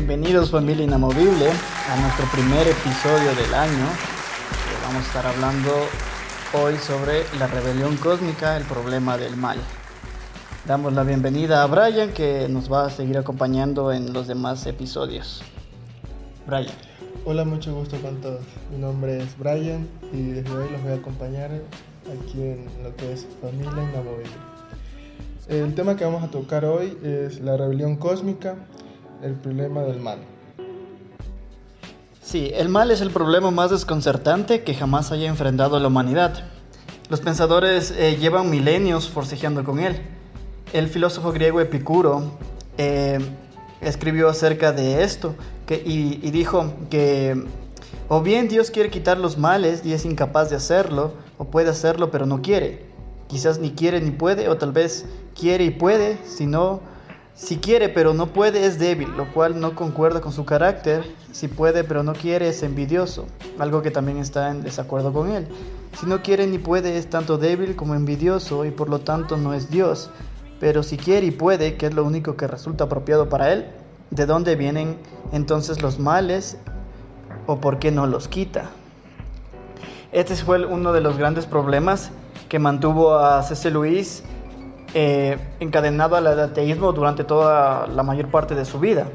bienvenidos 0.00 0.50
familia 0.50 0.82
inamovible 0.82 1.50
a 1.50 2.00
nuestro 2.00 2.24
primer 2.32 2.66
episodio 2.66 3.34
del 3.34 3.52
año. 3.52 3.84
Vamos 4.86 5.02
a 5.02 5.06
estar 5.06 5.26
hablando 5.26 5.70
hoy 6.54 6.78
sobre 6.78 7.24
la 7.38 7.46
rebelión 7.46 7.98
cósmica, 7.98 8.56
el 8.56 8.64
problema 8.64 9.18
del 9.18 9.36
mal. 9.36 9.58
Damos 10.66 10.94
la 10.94 11.02
bienvenida 11.02 11.62
a 11.62 11.66
Brian 11.66 12.14
que 12.14 12.48
nos 12.48 12.72
va 12.72 12.86
a 12.86 12.90
seguir 12.90 13.18
acompañando 13.18 13.92
en 13.92 14.14
los 14.14 14.26
demás 14.26 14.64
episodios. 14.64 15.42
Brian. 16.46 16.72
Hola, 17.26 17.44
mucho 17.44 17.74
gusto 17.74 18.00
con 18.00 18.22
todos. 18.22 18.40
Mi 18.72 18.78
nombre 18.78 19.22
es 19.22 19.36
Brian 19.36 19.86
y 20.14 20.30
desde 20.30 20.50
hoy 20.50 20.70
los 20.70 20.82
voy 20.82 20.92
a 20.92 20.94
acompañar 20.94 21.50
aquí 22.06 22.40
en 22.40 22.64
lo 22.82 22.96
que 22.96 23.12
es 23.12 23.26
Familia 23.42 23.70
Inamovible. 23.70 24.32
El 25.48 25.74
tema 25.74 25.94
que 25.94 26.06
vamos 26.06 26.24
a 26.24 26.28
tocar 26.28 26.64
hoy 26.64 26.96
es 27.02 27.40
la 27.40 27.58
rebelión 27.58 27.96
cósmica, 27.96 28.56
el 29.22 29.34
problema 29.34 29.82
del 29.82 30.00
mal. 30.00 30.18
Sí, 32.22 32.50
el 32.54 32.68
mal 32.68 32.90
es 32.90 33.00
el 33.00 33.10
problema 33.10 33.50
más 33.50 33.70
desconcertante 33.70 34.62
que 34.62 34.74
jamás 34.74 35.10
haya 35.10 35.28
enfrentado 35.28 35.78
la 35.78 35.88
humanidad. 35.88 36.44
Los 37.08 37.20
pensadores 37.20 37.90
eh, 37.90 38.16
llevan 38.16 38.50
milenios 38.50 39.08
forcejeando 39.08 39.64
con 39.64 39.80
él. 39.80 40.00
El 40.72 40.86
filósofo 40.86 41.32
griego 41.32 41.60
Epicuro 41.60 42.38
eh, 42.78 43.18
escribió 43.80 44.28
acerca 44.28 44.72
de 44.72 45.02
esto 45.02 45.34
y, 45.68 46.24
y 46.26 46.30
dijo 46.30 46.72
que 46.88 47.44
o 48.08 48.22
bien 48.22 48.48
Dios 48.48 48.70
quiere 48.70 48.90
quitar 48.90 49.18
los 49.18 49.38
males 49.38 49.84
y 49.84 49.92
es 49.92 50.04
incapaz 50.04 50.50
de 50.50 50.56
hacerlo, 50.56 51.12
o 51.38 51.44
puede 51.44 51.70
hacerlo 51.70 52.10
pero 52.10 52.26
no 52.26 52.42
quiere. 52.42 52.86
Quizás 53.28 53.60
ni 53.60 53.70
quiere 53.70 54.00
ni 54.00 54.10
puede, 54.10 54.48
o 54.48 54.56
tal 54.56 54.72
vez 54.72 55.06
quiere 55.38 55.64
y 55.64 55.70
puede, 55.70 56.18
si 56.26 56.46
no 56.46 56.80
si 57.40 57.56
quiere 57.56 57.88
pero 57.88 58.12
no 58.12 58.26
puede 58.26 58.66
es 58.66 58.78
débil, 58.78 59.16
lo 59.16 59.32
cual 59.32 59.58
no 59.60 59.74
concuerda 59.74 60.20
con 60.20 60.30
su 60.30 60.44
carácter. 60.44 61.02
Si 61.32 61.48
puede 61.48 61.84
pero 61.84 62.02
no 62.02 62.12
quiere 62.12 62.48
es 62.48 62.62
envidioso, 62.62 63.26
algo 63.58 63.80
que 63.80 63.90
también 63.90 64.18
está 64.18 64.50
en 64.50 64.62
desacuerdo 64.62 65.10
con 65.10 65.30
él. 65.30 65.48
Si 65.98 66.04
no 66.04 66.22
quiere 66.22 66.46
ni 66.46 66.58
puede 66.58 66.98
es 66.98 67.08
tanto 67.08 67.38
débil 67.38 67.76
como 67.76 67.94
envidioso 67.94 68.66
y 68.66 68.70
por 68.70 68.90
lo 68.90 69.00
tanto 69.00 69.38
no 69.38 69.54
es 69.54 69.70
Dios. 69.70 70.10
Pero 70.60 70.82
si 70.82 70.98
quiere 70.98 71.28
y 71.28 71.30
puede, 71.30 71.78
que 71.78 71.86
es 71.86 71.94
lo 71.94 72.04
único 72.04 72.36
que 72.36 72.46
resulta 72.46 72.84
apropiado 72.84 73.30
para 73.30 73.50
él, 73.54 73.70
¿de 74.10 74.26
dónde 74.26 74.54
vienen 74.54 74.98
entonces 75.32 75.80
los 75.80 75.98
males 75.98 76.58
o 77.46 77.58
por 77.58 77.78
qué 77.78 77.90
no 77.90 78.06
los 78.06 78.28
quita? 78.28 78.68
Este 80.12 80.36
fue 80.36 80.66
uno 80.66 80.92
de 80.92 81.00
los 81.00 81.16
grandes 81.16 81.46
problemas 81.46 82.10
que 82.50 82.58
mantuvo 82.58 83.14
a 83.14 83.42
C.C. 83.42 83.70
Luis 83.70 84.24
eh, 84.94 85.38
encadenado 85.60 86.16
al 86.16 86.26
ateísmo 86.26 86.92
durante 86.92 87.22
toda 87.22 87.86
la 87.86 88.02
mayor 88.02 88.28
parte 88.28 88.54
de 88.54 88.64
su 88.64 88.80
vida. 88.80 89.06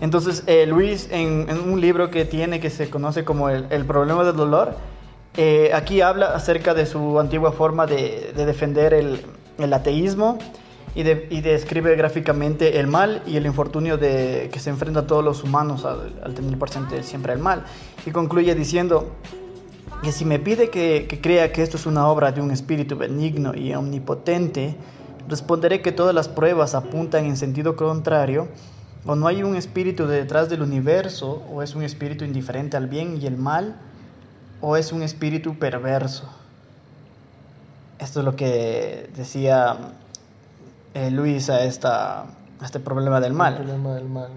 Entonces, 0.00 0.44
eh, 0.46 0.66
Luis, 0.66 1.08
en, 1.10 1.48
un 1.50 1.80
libro 1.80 2.10
que 2.10 2.24
tiene 2.24 2.60
que 2.60 2.70
se 2.70 2.90
conoce 2.90 3.24
como 3.24 3.48
El, 3.48 3.84
problema 3.86 4.24
del 4.24 4.36
dolor, 4.36 4.74
eh, 5.36 5.70
aquí 5.74 6.00
habla 6.00 6.34
acerca 6.34 6.74
de 6.74 6.86
su 6.86 7.18
antigua 7.18 7.52
forma 7.52 7.86
de, 7.86 8.32
defender 8.36 8.94
el, 8.94 9.72
ateísmo 9.72 10.38
y, 10.94 11.02
describe 11.02 11.96
gráficamente 11.96 12.78
el 12.78 12.86
mal 12.86 13.22
y 13.26 13.36
el 13.36 13.46
infortunio 13.46 13.96
de 13.96 14.48
que 14.52 14.60
se 14.60 14.70
enfrenta 14.70 15.00
a 15.00 15.06
todos 15.06 15.24
los 15.24 15.42
humanos 15.42 15.84
al, 15.84 16.34
tener 16.34 16.58
presente 16.58 17.02
siempre 17.02 17.32
el 17.32 17.38
mal. 17.38 17.64
Y 18.04 18.10
concluye 18.10 18.54
diciendo 18.54 19.12
que 20.02 20.12
si 20.12 20.26
me 20.26 20.38
pide 20.38 20.68
que 20.68 21.18
crea 21.22 21.52
que 21.52 21.62
esto 21.62 21.78
es 21.78 21.86
una 21.86 22.06
obra 22.06 22.32
de 22.32 22.42
un 22.42 22.50
espíritu 22.50 22.96
benigno 22.96 23.54
y 23.56 23.74
omnipotente, 23.74 24.76
Responderé 25.28 25.82
que 25.82 25.92
todas 25.92 26.14
las 26.14 26.28
pruebas 26.28 26.74
apuntan 26.74 27.24
en 27.24 27.36
sentido 27.36 27.76
contrario, 27.76 28.48
o 29.04 29.16
no 29.16 29.26
hay 29.26 29.42
un 29.42 29.56
espíritu 29.56 30.06
detrás 30.06 30.48
del 30.48 30.62
universo, 30.62 31.42
o 31.52 31.62
es 31.62 31.74
un 31.74 31.82
espíritu 31.82 32.24
indiferente 32.24 32.76
al 32.76 32.86
bien 32.86 33.20
y 33.20 33.26
el 33.26 33.36
mal, 33.36 33.76
o 34.60 34.76
es 34.76 34.92
un 34.92 35.02
espíritu 35.02 35.58
perverso. 35.58 36.28
Esto 37.98 38.20
es 38.20 38.24
lo 38.24 38.36
que 38.36 39.10
decía 39.16 39.76
eh, 40.94 41.10
Luis 41.10 41.50
a, 41.50 41.64
esta, 41.64 42.26
este 42.62 42.80
problema 42.80 43.20
del 43.20 43.32
mal. 43.32 43.54
El 43.54 43.62
problema 43.62 43.94
del 43.94 44.08
mal, 44.08 44.30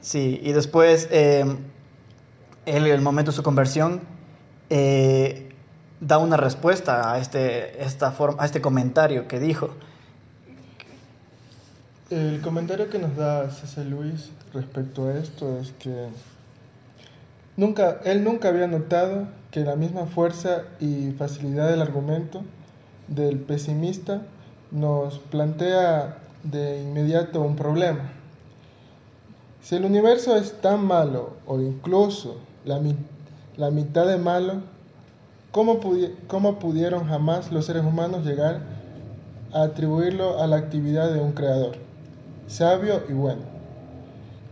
Sí, 0.00 0.40
y 0.42 0.52
después, 0.52 1.08
eh, 1.10 1.44
él, 2.64 2.86
en 2.86 2.92
el 2.92 3.00
momento 3.00 3.32
de 3.32 3.36
su 3.36 3.42
conversión, 3.42 4.02
eh, 4.70 5.48
da 6.00 6.18
una 6.18 6.36
respuesta 6.36 7.12
a 7.12 7.18
este, 7.18 7.82
esta 7.82 8.12
forma, 8.12 8.42
a 8.42 8.46
este 8.46 8.60
comentario 8.60 9.26
que 9.28 9.40
dijo. 9.40 9.70
El 12.08 12.40
comentario 12.40 12.88
que 12.88 13.00
nos 13.00 13.16
da 13.16 13.50
César 13.50 13.84
Luis 13.84 14.30
respecto 14.54 15.08
a 15.08 15.14
esto 15.14 15.58
es 15.58 15.72
que 15.72 16.06
nunca, 17.56 17.98
él 18.04 18.22
nunca 18.22 18.46
había 18.46 18.68
notado 18.68 19.26
que 19.50 19.64
la 19.64 19.74
misma 19.74 20.06
fuerza 20.06 20.62
y 20.78 21.10
facilidad 21.18 21.68
del 21.68 21.82
argumento 21.82 22.42
del 23.08 23.40
pesimista 23.40 24.22
nos 24.70 25.18
plantea 25.18 26.18
de 26.44 26.80
inmediato 26.80 27.42
un 27.42 27.56
problema. 27.56 28.12
Si 29.60 29.74
el 29.74 29.84
universo 29.84 30.36
es 30.36 30.60
tan 30.60 30.84
malo 30.84 31.30
o 31.44 31.60
incluso 31.60 32.36
la, 32.64 32.78
mitad 33.70 34.06
de 34.06 34.16
malo, 34.16 34.60
¿cómo, 35.50 35.80
¿cómo 36.28 36.60
pudieron 36.60 37.08
jamás 37.08 37.50
los 37.50 37.66
seres 37.66 37.82
humanos 37.84 38.24
llegar 38.24 38.60
a 39.52 39.62
atribuirlo 39.62 40.40
a 40.40 40.46
la 40.46 40.54
actividad 40.54 41.12
de 41.12 41.18
un 41.18 41.32
creador? 41.32 41.85
Sabio 42.46 43.02
y 43.08 43.12
bueno. 43.12 43.42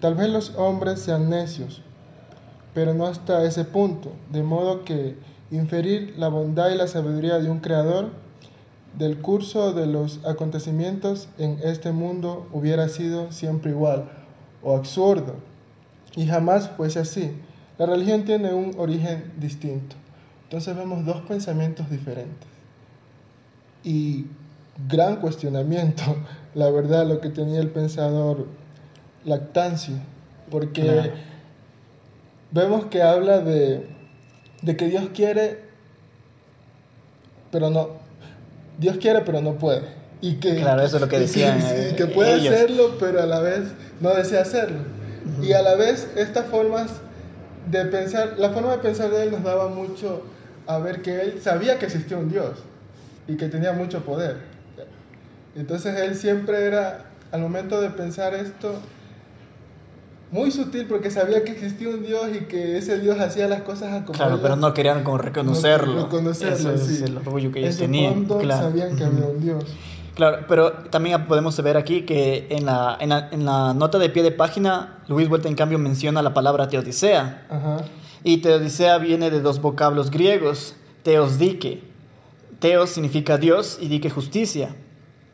Tal 0.01 0.15
vez 0.15 0.29
los 0.29 0.55
hombres 0.57 1.01
sean 1.01 1.31
necios, 1.31 1.83
pero 2.75 2.95
no 2.95 3.07
hasta 3.07 3.45
ese 3.45 3.65
punto, 3.65 4.13
de 4.31 4.43
modo 4.43 4.85
que 4.85 5.17
inferir 5.51 6.15
la 6.19 6.29
bondad 6.29 6.71
y 6.71 6.77
la 6.77 6.89
sabiduría 6.89 7.39
de 7.39 7.51
un 7.51 7.61
creador 7.61 8.11
del 8.99 9.19
curso 9.19 9.73
de 9.73 9.87
los 9.87 10.25
acontecimientos 10.25 11.29
en 11.39 11.59
este 11.63 11.93
mundo 11.93 12.47
hubiera 12.53 12.89
sido 12.89 13.33
siempre 13.33 13.71
igual 13.71 14.11
o 14.63 14.77
absurdo, 14.77 15.35
y 16.17 16.27
jamás 16.27 16.71
fuese 16.71 17.01
así. 17.01 17.33
La 17.77 17.87
religión 17.87 18.25
tiene 18.25 18.55
un 18.55 18.73
origen 18.79 19.33
distinto. 19.39 19.97
Entonces 20.45 20.77
vemos 20.77 21.05
dos 21.05 21.23
pensamientos 21.23 21.91
diferentes. 21.91 22.49
Y 23.83 24.27
gran 24.89 25.17
cuestionamiento, 25.17 26.03
la 26.55 26.71
verdad, 26.71 27.07
lo 27.07 27.21
que 27.21 27.29
tenía 27.29 27.61
el 27.61 27.69
pensador 27.69 28.47
Lactancio, 29.25 29.95
porque 30.51 31.13
vemos 32.51 32.87
que 32.87 33.03
habla 33.03 33.41
de, 33.41 33.89
de 34.63 34.77
que 34.77 34.87
Dios 34.87 35.09
quiere, 35.15 35.61
pero 37.51 37.71
no, 37.71 37.89
Dios 38.79 38.99
quiere, 38.99 39.23
pero 39.23 39.41
no 39.41 39.55
puede. 39.55 39.83
Y 40.21 40.35
que, 40.37 40.57
claro, 40.57 40.83
eso 40.83 40.97
es 40.97 41.03
lo 41.03 41.09
que 41.09 41.19
decían. 41.21 41.59
Que, 41.59 41.97
que 41.97 42.07
puede 42.07 42.35
hacerlo, 42.35 42.97
pero 42.99 43.23
a 43.23 43.27
la 43.27 43.41
vez 43.41 43.73
no 44.01 44.15
desea 44.15 44.43
hacerlo. 44.43 44.79
Y 45.43 45.53
a 45.53 45.63
la 45.63 45.75
vez, 45.75 46.11
estas 46.17 46.47
formas 46.47 46.91
de 47.71 47.87
pensar, 47.87 48.35
la 48.39 48.51
forma 48.51 48.73
de 48.73 48.79
pensar 48.79 49.11
de 49.11 49.25
él 49.25 49.31
nos 49.33 49.43
daba 49.43 49.69
mucho 49.69 50.23
a 50.67 50.79
ver 50.79 51.03
que 51.03 51.21
él 51.21 51.41
sabía 51.43 51.79
que 51.79 51.87
existía 51.87 52.17
un 52.17 52.31
Dios 52.31 52.59
y 53.27 53.37
que 53.37 53.49
tenía 53.49 53.73
mucho 53.73 54.05
poder. 54.05 54.54
Entonces 55.57 55.99
él 55.99 56.17
siempre 56.17 56.65
era, 56.65 57.05
al 57.33 57.41
momento 57.41 57.81
de 57.81 57.91
pensar 57.91 58.35
esto, 58.35 58.75
muy 60.31 60.51
sutil 60.51 60.87
porque 60.87 61.11
sabía 61.11 61.45
que 61.45 61.53
existía 61.53 61.89
un 61.91 62.03
Dios 62.03 62.27
y 62.35 62.45
que 62.47 62.77
ese 62.77 62.99
Dios 62.99 63.21
hacía 63.21 63.47
las 63.47 63.63
cosas 63.63 63.93
a 63.93 64.05
como 64.05 64.19
Claro, 64.19 64.41
pero 64.43 64.57
no 64.57 64.75
querían 64.75 65.05
como 65.05 65.19
reconocerlo. 65.19 65.95
No, 65.95 66.03
reconocerlo, 66.05 66.75
Eso 66.75 66.93
es 66.93 67.03
el 67.03 67.17
orgullo 67.19 67.53
que 67.53 67.61
ellos 67.61 67.77
tenían. 67.77 68.25
Claro. 68.25 68.65
sabían 68.65 68.97
que 68.97 69.05
había 69.05 69.27
un 69.27 69.41
Dios. 69.41 69.65
Claro, 70.17 70.45
pero 70.49 70.73
también 70.91 71.27
podemos 71.27 71.61
ver 71.63 71.77
aquí 71.77 72.03
que 72.03 72.47
en 72.51 72.67
la, 72.67 72.97
en 73.01 73.11
la, 73.11 73.29
en 73.31 73.45
la 73.45 73.75
nota 73.75 73.99
de 73.99 74.11
pie 74.11 74.23
de 74.23 74.33
página, 74.33 74.99
Luis 75.09 75.29
Vuelta 75.29 75.49
en 75.49 75.55
cambio 75.55 75.79
menciona 75.79 76.23
la 76.23 76.35
palabra 76.35 76.69
teodicea. 76.69 77.47
Ajá. 77.49 77.85
Y 78.25 78.39
teodicea 78.39 78.99
viene 78.99 79.31
de 79.31 79.41
dos 79.41 79.61
vocablos 79.61 80.11
griegos, 80.11 80.75
teos 81.03 81.39
dique. 81.39 81.83
Teos 82.59 82.91
significa 82.91 83.39
Dios 83.39 83.79
y 83.81 83.89
dique 83.89 84.09
justicia. 84.09 84.75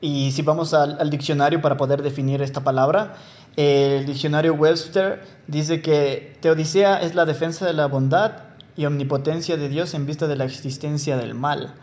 Y 0.01 0.33
si 0.33 0.43
vamos 0.43 0.73
al, 0.73 1.11
diccionario 1.11 1.61
para 1.61 1.77
poder 1.77 2.03
definir 2.03 2.41
esta 2.41 2.63
palabra, 2.65 3.17
el 3.57 4.07
diccionario 4.07 4.55
Webster 4.55 5.23
dice 5.47 5.83
que 5.83 6.37
Teodicea 6.41 7.03
es 7.03 7.15
la 7.15 7.27
defensa 7.27 7.67
de 7.67 7.75
la 7.75 7.87
bondad 7.87 8.33
y 8.77 8.87
omnipotencia 8.87 9.57
de 9.59 9.69
Dios 9.69 9.93
en 9.93 10.07
vista 10.07 10.27
de 10.27 10.37
la 10.37 10.45
existencia 10.45 11.19
del 11.19 11.35
mal. 11.35 11.75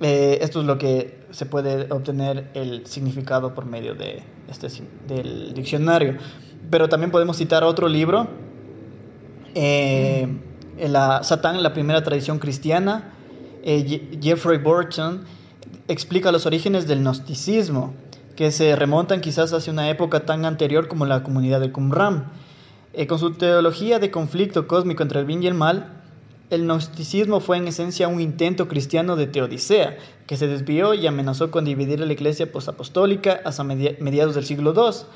Eh, 0.00 0.38
esto 0.42 0.60
es 0.60 0.66
lo 0.66 0.76
que 0.78 1.22
se 1.30 1.46
puede 1.46 1.90
obtener 1.90 2.50
el 2.54 2.86
significado 2.86 3.54
por 3.54 3.64
medio 3.64 3.94
de 3.94 4.22
este, 4.50 4.68
del 5.08 5.54
diccionario. 5.54 6.18
Pero 6.70 6.88
también 6.88 7.10
podemos 7.10 7.38
citar 7.38 7.64
otro 7.64 7.88
libro, 7.88 8.28
eh, 9.54 10.28
la, 10.78 11.22
Satán, 11.22 11.62
la 11.62 11.72
primera 11.72 12.02
tradición 12.02 12.38
cristiana, 12.38 13.14
eh, 13.62 14.18
Jeffrey 14.20 14.58
Burton 14.58 15.24
explica 15.88 16.32
los 16.32 16.46
orígenes 16.46 16.86
del 16.86 17.00
gnosticismo, 17.00 17.94
que 18.36 18.50
se 18.50 18.76
remontan 18.76 19.20
quizás 19.20 19.52
hacia 19.52 19.72
una 19.72 19.90
época 19.90 20.24
tan 20.26 20.44
anterior 20.44 20.88
como 20.88 21.06
la 21.06 21.22
comunidad 21.22 21.60
de 21.60 21.72
Qumran. 21.72 22.32
Eh, 22.94 23.06
con 23.06 23.18
su 23.18 23.34
teología 23.34 23.98
de 23.98 24.10
conflicto 24.10 24.66
cósmico 24.66 25.02
entre 25.02 25.20
el 25.20 25.26
bien 25.26 25.42
y 25.42 25.46
el 25.46 25.54
mal, 25.54 26.02
el 26.50 26.64
gnosticismo 26.64 27.40
fue 27.40 27.56
en 27.56 27.68
esencia 27.68 28.08
un 28.08 28.20
intento 28.20 28.68
cristiano 28.68 29.16
de 29.16 29.26
teodicea, 29.26 29.96
que 30.26 30.36
se 30.36 30.46
desvió 30.46 30.92
y 30.92 31.06
amenazó 31.06 31.50
con 31.50 31.64
dividir 31.64 32.00
la 32.00 32.12
iglesia 32.12 32.52
postapostólica 32.52 33.40
hasta 33.44 33.64
mediados 33.64 34.34
del 34.34 34.44
siglo 34.44 34.74
II. 34.76 35.06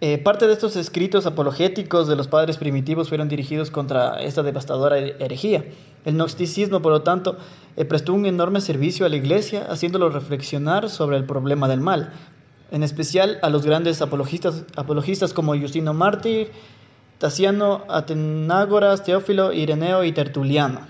Eh, 0.00 0.18
parte 0.18 0.48
de 0.48 0.52
estos 0.52 0.74
escritos 0.74 1.24
apologéticos 1.24 2.08
de 2.08 2.16
los 2.16 2.26
padres 2.26 2.56
primitivos 2.56 3.08
fueron 3.08 3.28
dirigidos 3.28 3.70
contra 3.70 4.20
esta 4.20 4.42
devastadora 4.42 4.98
herejía. 4.98 5.64
El 6.04 6.14
gnosticismo, 6.14 6.82
por 6.82 6.92
lo 6.92 7.02
tanto, 7.02 7.38
eh, 7.76 7.84
prestó 7.84 8.12
un 8.12 8.26
enorme 8.26 8.60
servicio 8.60 9.06
a 9.06 9.08
la 9.08 9.16
iglesia, 9.16 9.66
haciéndolo 9.70 10.08
reflexionar 10.10 10.90
sobre 10.90 11.16
el 11.16 11.24
problema 11.24 11.68
del 11.68 11.80
mal, 11.80 12.12
en 12.72 12.82
especial 12.82 13.38
a 13.42 13.50
los 13.50 13.64
grandes 13.64 14.02
apologistas, 14.02 15.32
como 15.32 15.56
Justino 15.56 15.94
Mártir, 15.94 16.50
Tasiano, 17.18 17.84
Atenágoras, 17.88 19.04
Teófilo, 19.04 19.52
Ireneo 19.52 20.02
y 20.02 20.10
Tertuliano. 20.10 20.80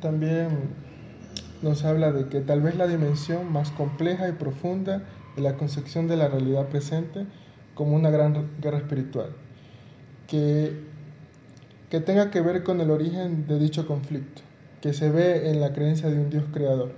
También 0.00 0.87
nos 1.62 1.84
habla 1.84 2.12
de 2.12 2.28
que 2.28 2.40
tal 2.40 2.60
vez 2.60 2.76
la 2.76 2.86
dimensión 2.86 3.52
más 3.52 3.70
compleja 3.70 4.28
y 4.28 4.32
profunda 4.32 5.02
de 5.36 5.42
la 5.42 5.54
concepción 5.54 6.08
de 6.08 6.16
la 6.16 6.28
realidad 6.28 6.68
presente 6.68 7.26
como 7.74 7.94
una 7.94 8.10
gran 8.10 8.50
guerra 8.60 8.78
espiritual, 8.78 9.30
que, 10.26 10.80
que 11.90 12.00
tenga 12.00 12.30
que 12.30 12.40
ver 12.40 12.64
con 12.64 12.80
el 12.80 12.90
origen 12.90 13.46
de 13.46 13.58
dicho 13.58 13.86
conflicto, 13.86 14.42
que 14.80 14.92
se 14.92 15.10
ve 15.10 15.50
en 15.50 15.60
la 15.60 15.72
creencia 15.72 16.10
de 16.10 16.18
un 16.18 16.30
Dios 16.30 16.44
creador. 16.52 16.92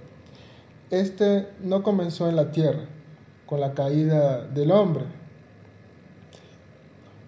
Este 0.91 1.47
no 1.62 1.83
comenzó 1.83 2.29
en 2.29 2.37
la 2.37 2.51
tierra, 2.51 2.85
con 3.47 3.61
la 3.61 3.75
caída 3.75 4.47
del 4.47 4.71
hombre, 4.71 5.05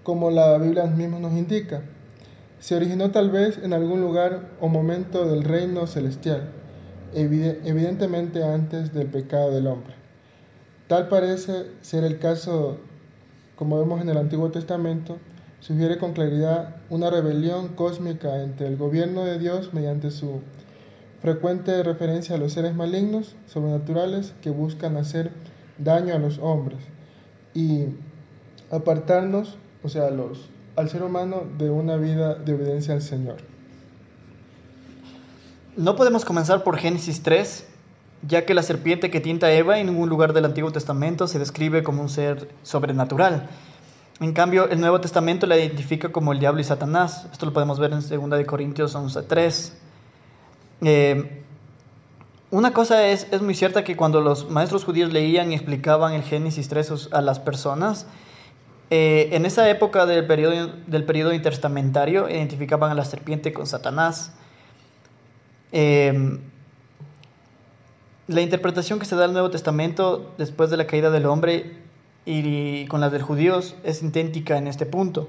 como 0.03 0.31
la 0.31 0.57
Biblia 0.59 0.87
misma 0.87 1.19
nos 1.19 1.33
indica. 1.33 1.83
Se 2.59 2.75
originó 2.77 3.11
tal 3.11 3.31
vez 3.31 3.59
en 3.59 3.73
algún 3.73 4.01
lugar 4.01 4.51
o 4.61 4.69
momento 4.69 5.27
del 5.29 5.45
reino 5.45 5.87
celestial, 5.87 6.53
evidentemente 7.15 8.43
antes 8.45 8.93
del 8.93 9.07
pecado 9.09 9.51
del 9.51 9.67
hombre. 9.67 9.95
Tal 10.89 11.09
parece 11.09 11.67
ser 11.81 12.05
el 12.05 12.19
caso, 12.19 12.79
como 13.57 13.79
vemos 13.79 14.01
en 14.01 14.09
el 14.09 14.19
Antiguo 14.19 14.51
Testamento, 14.51 15.19
sugiere 15.61 15.99
con 15.99 16.13
claridad 16.13 16.77
una 16.91 17.09
rebelión 17.09 17.69
cósmica 17.69 18.43
entre 18.43 18.67
el 18.67 18.77
gobierno 18.77 19.25
de 19.25 19.39
Dios 19.39 19.73
mediante 19.73 20.11
su 20.11 20.41
frecuente 21.21 21.83
referencia 21.83 22.35
a 22.35 22.39
los 22.39 22.53
seres 22.53 22.75
malignos, 22.75 23.37
sobrenaturales, 23.47 24.35
que 24.43 24.51
buscan 24.51 24.97
hacer 24.97 25.31
daño 25.79 26.15
a 26.15 26.19
los 26.19 26.39
hombres 26.39 26.81
y 27.55 27.87
apartarnos, 28.71 29.57
o 29.85 29.89
sea, 29.89 30.11
al 30.77 30.91
ser 30.91 31.03
humano 31.03 31.45
de 31.59 31.71
una 31.71 31.97
vida 31.97 32.35
de 32.35 32.55
obediencia 32.55 32.95
al 32.95 33.03
Señor. 33.03 33.52
No 35.77 35.97
podemos 35.97 36.27
comenzar 36.27 36.65
por 36.65 36.77
Génesis 36.77 37.23
3, 37.23 37.67
ya 38.29 38.45
que 38.45 38.53
la 38.53 38.63
serpiente 38.63 39.11
que 39.11 39.21
tienta 39.21 39.47
a 39.47 39.53
Eva 39.53 39.79
en 39.79 39.87
ningún 39.87 40.11
lugar 40.11 40.35
del 40.35 40.45
Antiguo 40.45 40.71
Testamento 40.71 41.27
se 41.27 41.39
describe 41.39 41.83
como 41.83 42.03
un 42.03 42.11
ser 42.11 42.51
sobrenatural. 42.63 43.49
En 44.21 44.35
cambio, 44.35 44.69
el 44.69 44.81
Nuevo 44.81 45.01
Testamento 45.01 45.47
la 45.47 45.57
identifica 45.57 46.13
como 46.13 46.33
el 46.33 46.41
diablo 46.41 46.61
y 46.61 46.65
Satanás. 46.65 47.27
Esto 47.33 47.47
lo 47.47 47.55
podemos 47.55 47.79
ver 47.79 47.93
en 47.93 48.01
2 48.01 48.45
Corintios 48.47 48.95
11.3. 48.95 49.73
Eh, 50.83 51.43
una 52.51 52.75
cosa 52.75 53.09
es, 53.09 53.27
es 53.31 53.41
muy 53.41 53.55
cierta 53.55 53.83
que 53.83 53.97
cuando 53.97 54.21
los 54.21 54.51
maestros 54.51 54.85
judíos 54.85 55.11
leían 55.11 55.53
y 55.53 55.55
explicaban 55.55 56.13
el 56.13 56.23
Génesis 56.23 56.69
3 56.69 57.09
a 57.13 57.23
las 57.23 57.41
personas, 57.41 58.07
eh, 58.91 59.31
en 59.33 59.47
esa 59.47 59.71
época 59.71 60.05
del 60.05 60.27
periodo, 60.27 60.71
del 60.87 61.05
periodo 61.05 61.33
intertestamentario 61.33 62.29
identificaban 62.29 62.91
a 62.91 62.95
la 62.95 63.07
serpiente 63.07 63.55
con 63.55 63.67
Satanás. 63.67 64.33
Em, 65.73 66.39
la 68.29 68.43
interpretación 68.43 68.99
que 68.99 69.07
se 69.07 69.17
da 69.17 69.25
al 69.25 69.33
Nuevo 69.33 69.51
Testamento 69.51 70.33
después 70.37 70.71
de 70.71 70.77
la 70.77 70.87
caída 70.87 71.11
del 71.11 71.27
hombre 71.27 71.73
y 72.27 72.87
con 72.87 73.01
la 73.01 73.09
de 73.09 73.19
los 73.19 73.27
judíos 73.27 73.75
es 73.83 74.03
idéntica 74.03 74.59
en 74.59 74.69
este 74.69 74.87
punto, 74.87 75.29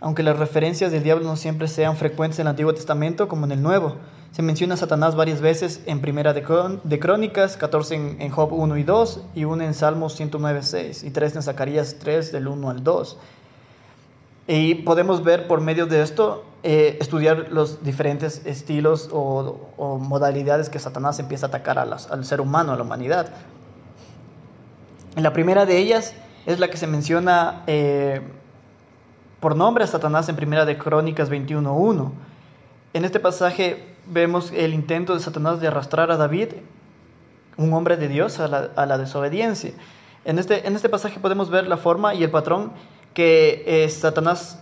aunque 0.00 0.22
las 0.22 0.38
referencias 0.38 0.92
del 0.92 1.02
diablo 1.02 1.26
no 1.26 1.36
siempre 1.36 1.66
sean 1.66 1.96
frecuentes 1.96 2.38
en 2.38 2.46
el 2.46 2.50
Antiguo 2.50 2.72
Testamento 2.72 3.28
como 3.28 3.46
en 3.46 3.52
el 3.52 3.62
Nuevo. 3.62 3.96
Se 4.30 4.42
menciona 4.42 4.74
a 4.74 4.76
Satanás 4.76 5.16
varias 5.16 5.40
veces 5.40 5.82
en 5.86 6.00
Primera 6.00 6.32
de, 6.32 6.42
Crónicas, 6.42 7.56
14 7.56 8.16
en, 8.18 8.30
Job 8.30 8.52
1 8.52 8.76
y 8.78 8.82
2, 8.82 9.20
y 9.34 9.44
1 9.44 9.64
en 9.64 9.74
Salmos 9.74 10.14
109, 10.16 10.62
6, 10.62 11.04
y 11.04 11.10
3 11.10 11.36
en 11.36 11.42
Zacarías 11.42 11.96
3 11.98 12.32
del 12.32 12.48
1 12.48 12.70
al 12.70 12.82
2. 12.82 13.18
Y 14.46 14.74
podemos 14.76 15.24
ver 15.24 15.46
por 15.46 15.60
medio 15.60 15.86
de 15.86 16.02
esto, 16.02 16.44
eh, 16.62 16.98
estudiar 17.00 17.48
los 17.50 17.82
diferentes 17.82 18.44
estilos 18.44 19.08
o, 19.12 19.98
modalidades 20.00 20.68
que 20.68 20.78
Satanás 20.78 21.18
empieza 21.18 21.46
a 21.46 21.48
atacar 21.48 21.78
al 21.78 22.24
ser 22.24 22.40
humano, 22.40 22.72
a 22.72 22.76
la 22.76 22.82
humanidad. 22.82 23.32
La 25.16 25.32
primera 25.32 25.64
de 25.64 25.78
ellas 25.78 26.14
es 26.44 26.58
la 26.58 26.68
que 26.68 26.76
se 26.76 26.86
menciona 26.86 27.62
eh, 27.66 28.20
por 29.40 29.56
nombre 29.56 29.84
a 29.84 29.86
Satanás 29.86 30.28
en 30.28 30.36
Primera 30.36 30.64
de 30.64 30.76
Crónicas 30.76 31.30
21.1. 31.30 32.10
En 32.94 33.04
este 33.04 33.20
pasaje 33.20 33.94
vemos 34.06 34.52
el 34.52 34.74
intento 34.74 35.14
de 35.14 35.20
Satanás 35.20 35.60
de 35.60 35.68
arrastrar 35.68 36.10
a 36.10 36.16
David, 36.16 36.48
un 37.56 37.72
hombre 37.72 37.96
de 37.96 38.08
Dios, 38.08 38.40
a 38.40 38.48
la, 38.48 38.98
desobediencia. 38.98 39.72
En 40.24 40.38
este, 40.38 40.66
en 40.66 40.74
este 40.74 40.88
pasaje 40.88 41.20
podemos 41.20 41.50
ver 41.50 41.66
la 41.66 41.76
forma 41.76 42.14
y 42.14 42.24
el 42.24 42.30
patrón 42.30 42.72
que 43.14 43.64
eh, 43.66 43.88
Satanás 43.88 44.60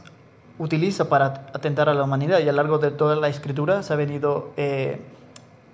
utiliza 0.59 1.09
para 1.09 1.49
atentar 1.53 1.89
a 1.89 1.95
la 1.95 2.05
humanidad 2.05 2.39
y 2.39 2.43
a 2.43 2.53
lo 2.53 2.57
largo 2.57 2.79
de 2.79 2.91
toda 2.91 3.17
la 3.17 3.29
escritura 3.29 3.83
se 3.83 3.93
ha 3.93 3.97
venido 3.97 4.53
eh, 4.57 5.01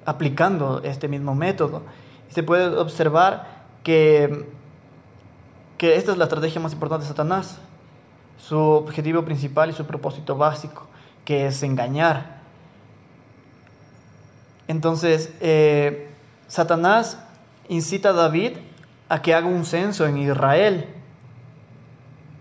aplicando 0.06 0.80
este 0.84 1.08
mismo 1.08 1.34
método. 1.34 1.82
Se 2.30 2.42
puede 2.42 2.69
observar 2.76 3.64
que, 3.82 4.46
que 5.76 5.96
esta 5.96 6.12
es 6.12 6.19
la 6.19 6.25
estrategia 6.25 6.60
más 6.60 6.72
importante 6.72 7.04
de 7.04 7.08
Satanás, 7.08 7.58
su 8.38 8.58
objetivo 8.58 9.25
principal 9.25 9.70
y 9.70 9.72
su 9.72 9.84
propósito 9.84 10.36
básico, 10.36 10.86
que 11.25 11.46
es 11.46 11.62
engañar, 11.62 12.38
entonces, 14.69 15.32
eh, 15.40 16.10
Satanás 16.47 17.18
incita 17.68 18.11
a 18.11 18.12
David 18.12 18.52
a 19.08 19.23
que 19.23 19.35
haga 19.35 19.47
un 19.47 19.64
censo 19.64 20.06
en 20.06 20.18
Israel. 20.18 20.87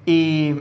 Y, 0.07 0.55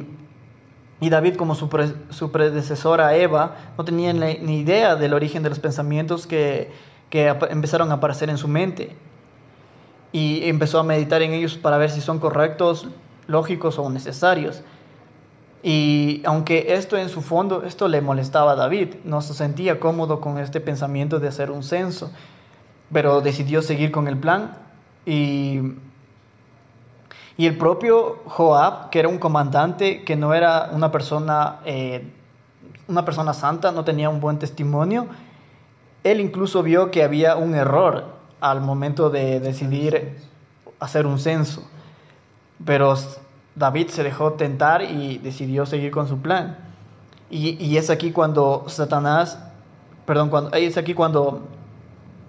David, 1.00 1.36
como 1.36 1.54
su, 1.54 1.68
predecesora 1.68 3.14
Eva, 3.16 3.56
no 3.78 3.84
tenía 3.84 4.12
ni 4.12 4.58
idea 4.58 4.96
del 4.96 5.14
origen 5.14 5.44
de 5.44 5.50
los 5.50 5.60
pensamientos 5.60 6.26
que, 6.26 6.72
que 7.10 7.28
empezaron 7.28 7.92
a 7.92 7.94
aparecer 7.94 8.28
en 8.28 8.38
su 8.38 8.48
mente. 8.48 8.96
Y 10.10 10.48
empezó 10.48 10.80
a 10.80 10.82
meditar 10.82 11.22
en 11.22 11.32
ellos 11.32 11.56
para 11.56 11.78
ver 11.78 11.90
si 11.90 12.00
son 12.00 12.18
correctos, 12.18 12.88
lógicos 13.28 13.78
o 13.78 13.88
necesarios. 13.88 14.64
Y 15.62 16.22
aunque 16.24 16.74
esto 16.74 16.96
en 16.96 17.08
su 17.08 17.22
fondo, 17.22 17.62
esto 17.62 17.86
le 17.86 18.00
molestaba 18.00 18.52
a 18.52 18.56
David, 18.56 18.96
no 19.04 19.22
se 19.22 19.32
sentía 19.32 19.78
cómodo 19.78 20.20
con 20.20 20.38
este 20.38 20.60
pensamiento 20.60 21.20
de 21.20 21.28
hacer 21.28 21.52
un 21.52 21.62
censo, 21.62 22.10
pero 22.92 23.20
decidió 23.20 23.62
seguir 23.62 23.92
con 23.92 24.08
el 24.08 24.16
plan 24.16 24.58
y, 25.04 25.60
y 27.38 27.46
el 27.46 27.58
propio 27.58 28.20
Joab, 28.26 28.90
que 28.90 28.98
era 28.98 29.08
un 29.08 29.18
comandante, 29.18 30.04
que 30.04 30.16
no 30.16 30.32
era 30.32 30.70
una 30.72 30.90
persona, 30.90 31.60
eh, 31.66 32.10
una 32.88 33.04
persona 33.04 33.34
santa, 33.34 33.72
no 33.72 33.84
tenía 33.84 34.08
un 34.08 34.20
buen 34.20 34.38
testimonio, 34.38 35.06
él 36.02 36.20
incluso 36.20 36.62
vio 36.62 36.90
que 36.90 37.02
había 37.02 37.36
un 37.36 37.54
error 37.54 38.04
al 38.40 38.60
momento 38.60 39.10
de 39.10 39.40
decidir 39.40 40.18
hacer 40.80 41.06
un 41.06 41.18
censo, 41.18 41.62
pero 42.64 42.94
David 43.54 43.88
se 43.88 44.02
dejó 44.02 44.34
tentar 44.34 44.82
y 44.82 45.18
decidió 45.18 45.66
seguir 45.66 45.90
con 45.90 46.08
su 46.08 46.18
plan. 46.18 46.58
Y, 47.28 47.76
es 47.76 47.90
aquí 47.90 48.12
cuando 48.12 48.64
Satanás, 48.68 49.38
perdón, 50.06 50.30
cuando, 50.30 50.52
es 50.52 50.76
aquí 50.78 50.94
cuando 50.94 51.42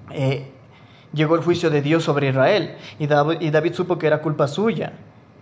eh, 0.09 0.51
llegó 1.13 1.35
el 1.35 1.41
juicio 1.41 1.69
de 1.69 1.81
Dios 1.81 2.03
sobre 2.03 2.29
Israel. 2.29 2.75
Y 2.99 3.07
David, 3.07 3.73
supo 3.73 3.97
que 3.97 4.07
era 4.07 4.21
culpa 4.21 4.47
suya 4.47 4.93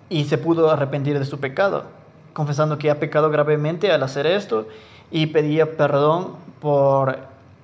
y 0.09 0.25
se 0.25 0.37
pudo 0.37 0.69
arrepentir 0.69 1.17
de 1.19 1.25
su 1.25 1.39
pecado, 1.39 1.85
confesando 2.33 2.77
que 2.77 2.91
ha 2.91 2.99
pecado 2.99 3.29
gravemente 3.29 3.91
al 3.91 4.03
hacer 4.03 4.27
esto 4.27 4.67
y 5.11 5.27
pedía 5.27 5.77
perdón 5.77 6.33
por 6.59 7.17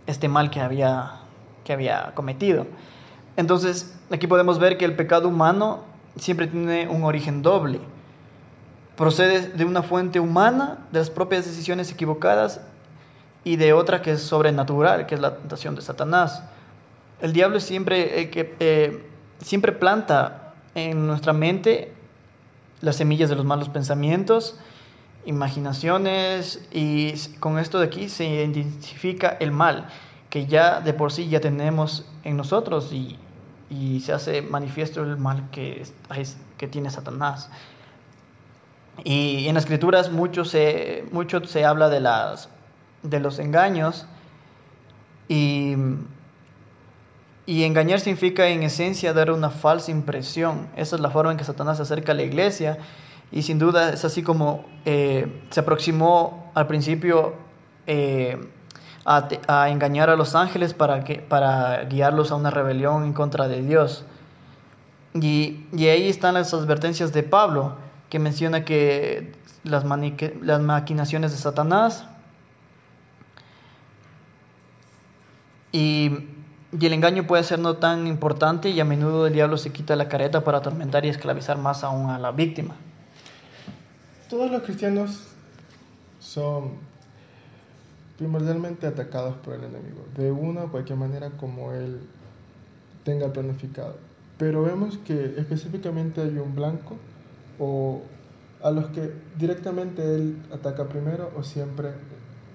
este 0.08 0.27
mal 0.27 0.50
que 0.50 0.60
había, 0.60 1.22
que 1.63 1.74
había 1.74 2.12
cometido. 2.15 2.65
Entonces, 3.38 3.98
aquí 4.10 4.27
podemos 4.27 4.60
ver 4.60 4.77
que 4.77 4.86
el 4.86 4.96
pecado 4.96 5.27
humano 5.27 5.81
siempre 6.15 6.48
tiene 6.48 6.88
un 6.88 7.03
origen 7.03 7.41
doble 7.41 7.79
procede 9.01 9.48
de 9.48 9.65
una 9.65 9.81
fuente 9.81 10.20
humana, 10.20 10.77
de 10.91 11.00
las 11.00 11.10
propias 11.10 11.46
decisiones 11.46 11.91
equivocadas, 11.91 12.62
y 13.43 13.55
de 13.55 13.74
otra 13.74 14.03
que 14.03 14.12
es 14.12 14.22
sobrenatural, 14.22 15.08
que 15.08 15.15
es 15.15 15.22
la 15.22 15.38
tentación 15.38 15.74
de 15.74 15.81
Satanás. 15.81 16.43
El 17.22 17.34
diablo 17.34 17.60
siempre, 17.60 18.20
eh, 18.20 18.30
que, 18.30 18.56
eh, 18.60 19.06
siempre 19.40 19.72
planta 19.72 20.54
en 20.75 21.06
nuestra 21.08 21.34
mente 21.34 21.94
las 22.82 22.96
semillas 22.96 23.30
de 23.30 23.36
los 23.36 23.46
malos 23.46 23.70
pensamientos, 23.70 24.58
imaginaciones 25.25 26.68
y 26.72 27.13
con 27.40 27.60
esto 27.60 27.80
de 27.80 27.86
aquí 27.86 28.10
se 28.10 28.25
identifica 28.25 29.38
el 29.40 29.51
mal 29.51 29.88
que 30.32 30.48
ya 30.48 30.80
de 30.80 30.94
por 30.94 31.12
sí 31.12 31.30
ya 31.30 31.42
tenemos 31.42 32.06
en 32.24 32.38
nosotros 32.38 32.92
y, 32.92 33.20
se 34.01 34.12
hace 34.12 34.42
manifiesto 34.42 35.01
el 35.01 35.18
mal 35.18 35.50
que, 35.51 35.84
que 36.58 36.68
tiene 36.68 36.90
Satanás. 36.90 37.50
Y 39.04 39.48
en 39.48 39.56
las 39.56 39.63
escrituras 39.63 40.12
mucho 40.12 40.44
se, 40.44 41.06
mucho 41.12 41.46
se 41.46 41.63
habla 41.63 41.88
de, 41.88 42.01
las, 42.01 42.50
de 43.04 43.20
los 43.22 43.40
engaños 43.40 44.08
y, 45.30 45.75
y 47.51 47.65
engañar 47.65 48.00
significa 48.00 48.48
en 48.48 48.63
esencia 48.63 49.12
dar 49.12 49.29
una 49.29 49.50
falsa 49.50 49.91
impresión. 49.91 50.70
Esa 50.77 50.96
es 50.96 51.01
la 51.01 51.10
forma 51.10 51.31
en 51.34 51.38
que 51.38 51.43
Satanás 51.43 51.75
se 51.75 51.84
acerca 51.84 52.13
a 52.13 52.15
la 52.15 52.24
iglesia 52.24 52.77
y 53.29 53.41
sin 53.41 53.60
duda 53.60 53.91
es 53.91 54.05
así 54.05 54.24
como 54.24 54.63
eh, 54.86 55.41
se 55.50 55.60
aproximó 55.60 56.50
al 56.53 56.67
principio 56.67 57.34
eh, 57.88 58.39
a, 59.03 59.67
engañar 59.70 60.10
a 60.10 60.15
los 60.15 60.34
ángeles 60.34 60.74
para, 60.74 61.03
que, 61.03 61.15
para 61.15 61.84
guiarlos 61.84 62.31
a 62.31 62.36
una 62.36 62.51
rebelión 62.51 63.03
en 63.03 63.12
contra 63.12 63.50
de 63.50 63.62
Dios. 63.62 64.05
Y, 65.13 65.65
y 65.74 65.88
ahí 65.88 66.08
están 66.08 66.36
las 66.36 66.53
advertencias 66.53 67.12
de 67.12 67.24
Pablo 67.24 67.75
que 68.10 68.17
menciona 68.17 68.63
que 68.63 69.34
las, 69.65 69.84
las 70.41 70.62
maquinaciones 70.62 71.31
de 71.34 71.38
Satanás 71.38 72.05
y, 75.74 76.29
y, 76.72 76.86
el 76.86 76.94
engaño 76.94 77.28
puede 77.28 77.44
ser 77.44 77.60
no 77.60 77.78
tan 77.78 78.08
importante 78.08 78.70
y 78.70 78.80
a 78.80 78.86
menudo 78.86 79.28
el 79.28 79.34
diablo 79.34 79.58
se 79.58 79.72
quita 79.72 79.96
la 79.96 80.08
careta 80.08 80.44
para 80.44 80.60
atormentar 80.60 81.06
y 81.06 81.10
esclavizar 81.10 81.58
más 81.58 81.84
aún 81.84 82.10
a 82.10 82.20
la 82.20 82.32
víctima. 82.32 82.75
Todos 84.30 84.50
los 84.50 84.62
cristianos 84.63 85.28
son 86.20 86.72
primordialmente 88.18 88.88
atacados 88.88 89.36
por 89.38 89.56
el 89.56 89.63
enemigo, 89.63 90.06
de 90.16 90.32
una 90.32 90.66
o 90.66 90.72
cualquier 90.72 90.98
manera 90.98 91.32
como 91.32 91.72
él 91.72 92.00
tenga 93.04 93.34
planificado. 93.34 93.98
Pero 94.38 94.63
vemos 94.63 94.98
que 95.00 95.36
específicamente 95.38 96.22
hay 96.22 96.38
un 96.38 96.56
blanco 96.56 96.98
o 97.60 98.01
a 98.63 98.72
los 98.72 98.88
que 98.90 99.12
directamente 99.38 100.16
él 100.16 100.38
ataca 100.54 100.88
primero 100.88 101.32
o 101.36 101.44
siempre 101.44 101.90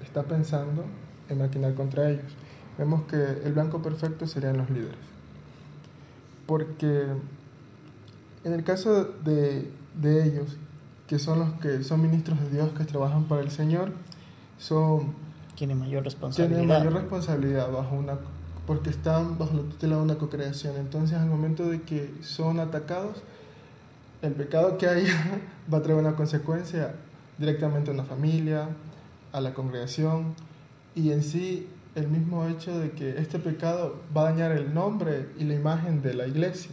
está 0.04 0.22
pensando 0.22 0.84
en 1.28 1.38
maquinar 1.38 1.74
contra 1.74 2.10
ellos. 2.10 2.32
Vemos 2.78 3.02
que 3.04 3.16
el 3.16 3.52
blanco 3.52 3.80
perfecto 3.80 4.26
serían 4.26 4.58
los 4.58 4.70
líderes. 4.70 4.98
Porque 6.46 7.06
en 8.44 8.52
el 8.52 8.64
caso 8.64 9.04
de, 9.24 9.70
de 10.00 10.24
ellos, 10.24 10.56
que 11.06 11.18
son 11.18 11.38
los 11.38 11.52
que 11.60 11.82
son 11.82 12.02
ministros 12.02 12.40
de 12.40 12.50
Dios, 12.50 12.70
que 12.76 12.84
trabajan 12.84 13.24
para 13.24 13.42
el 13.42 13.50
Señor, 13.50 13.92
son... 14.58 15.14
Tienen 15.56 15.78
mayor 15.78 16.04
responsabilidad. 16.04 16.58
Tienen 16.58 16.78
mayor 16.78 16.92
responsabilidad 16.92 17.72
bajo 17.72 17.96
una, 17.96 18.18
porque 18.66 18.90
están 18.90 19.38
bajo 19.38 19.54
la 19.54 19.62
tutela 19.62 19.96
de 19.96 20.02
una 20.02 20.14
co-creación. 20.16 20.76
Entonces, 20.76 21.16
al 21.16 21.28
momento 21.28 21.66
de 21.68 21.82
que 21.82 22.12
son 22.22 22.60
atacados, 22.60 23.22
el 24.22 24.32
pecado 24.32 24.76
que 24.76 24.86
hay 24.86 25.06
va 25.72 25.78
a 25.78 25.82
traer 25.82 25.98
una 25.98 26.14
consecuencia 26.14 26.94
directamente 27.38 27.90
a 27.90 27.94
una 27.94 28.04
familia, 28.04 28.68
a 29.32 29.40
la 29.40 29.54
congregación 29.54 30.34
y 30.94 31.12
en 31.12 31.22
sí 31.22 31.68
el 31.96 32.08
mismo 32.08 32.46
hecho 32.46 32.78
de 32.78 32.90
que 32.92 33.18
este 33.18 33.38
pecado 33.38 33.96
va 34.16 34.28
a 34.28 34.30
dañar 34.30 34.52
el 34.52 34.72
nombre 34.72 35.28
y 35.38 35.44
la 35.44 35.54
imagen 35.54 36.02
de 36.02 36.14
la 36.14 36.26
iglesia. 36.26 36.70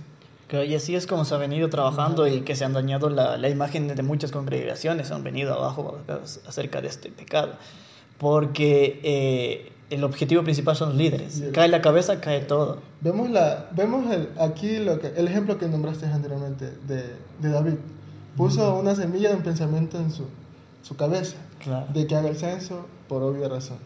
y 0.51 0.75
así 0.75 0.95
es 0.95 1.07
como 1.07 1.25
se 1.25 1.33
ha 1.33 1.37
venido 1.37 1.69
trabajando 1.69 2.27
y 2.27 2.41
que 2.41 2.55
se 2.55 2.65
han 2.65 2.73
dañado 2.73 3.09
la, 3.09 3.37
la 3.37 3.49
imagen 3.49 3.87
de 3.87 4.03
muchas 4.03 4.31
congregaciones, 4.31 5.11
han 5.11 5.23
venido 5.23 5.53
abajo 5.53 5.97
acerca 6.47 6.81
de 6.81 6.89
este 6.89 7.09
pecado. 7.09 7.53
Porque 8.19 8.99
eh, 9.03 9.71
el 9.89 10.03
objetivo 10.03 10.43
principal 10.43 10.75
son 10.75 10.89
los 10.89 10.97
líderes. 10.97 11.43
Cae 11.53 11.69
la 11.69 11.81
cabeza, 11.81 12.19
cae 12.19 12.41
todo. 12.41 12.79
Vemos, 13.01 13.29
la, 13.29 13.69
vemos 13.71 14.11
el, 14.11 14.29
aquí 14.39 14.77
lo 14.77 14.99
que, 14.99 15.07
el 15.07 15.27
ejemplo 15.27 15.57
que 15.57 15.67
nombraste 15.67 16.05
anteriormente 16.05 16.71
de, 16.87 17.15
de 17.39 17.49
David. 17.49 17.75
Puso 18.35 18.77
una 18.77 18.93
semilla 18.95 19.29
de 19.29 19.35
un 19.37 19.43
pensamiento 19.43 19.97
en 19.97 20.11
su, 20.11 20.25
su 20.81 20.95
cabeza 20.95 21.37
de 21.93 22.07
que 22.07 22.15
haga 22.15 22.29
el 22.29 22.35
censo 22.35 22.85
por 23.07 23.23
obvia 23.23 23.47
razón. 23.47 23.77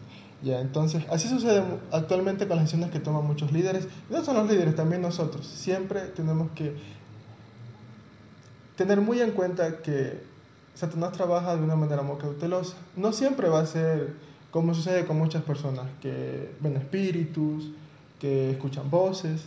Ya, 0.42 0.60
entonces, 0.60 1.04
así 1.10 1.28
sucede 1.28 1.64
actualmente 1.90 2.46
con 2.46 2.56
las 2.56 2.66
decisiones 2.66 2.92
que 2.92 3.00
toman 3.00 3.26
muchos 3.26 3.50
líderes. 3.50 3.88
No 4.08 4.24
son 4.24 4.36
los 4.36 4.48
líderes, 4.48 4.76
también 4.76 5.02
nosotros. 5.02 5.46
Siempre 5.46 6.02
tenemos 6.02 6.50
que 6.52 6.76
tener 8.76 9.00
muy 9.00 9.20
en 9.20 9.32
cuenta 9.32 9.78
que 9.78 10.22
Satanás 10.74 11.12
trabaja 11.12 11.56
de 11.56 11.62
una 11.62 11.74
manera 11.74 12.02
muy 12.02 12.18
cautelosa. 12.18 12.76
No 12.94 13.12
siempre 13.12 13.48
va 13.48 13.60
a 13.60 13.66
ser 13.66 14.14
como 14.52 14.74
sucede 14.74 15.04
con 15.06 15.18
muchas 15.18 15.42
personas 15.42 15.86
que 16.00 16.54
ven 16.60 16.76
espíritus, 16.76 17.70
que 18.20 18.52
escuchan 18.52 18.90
voces. 18.90 19.42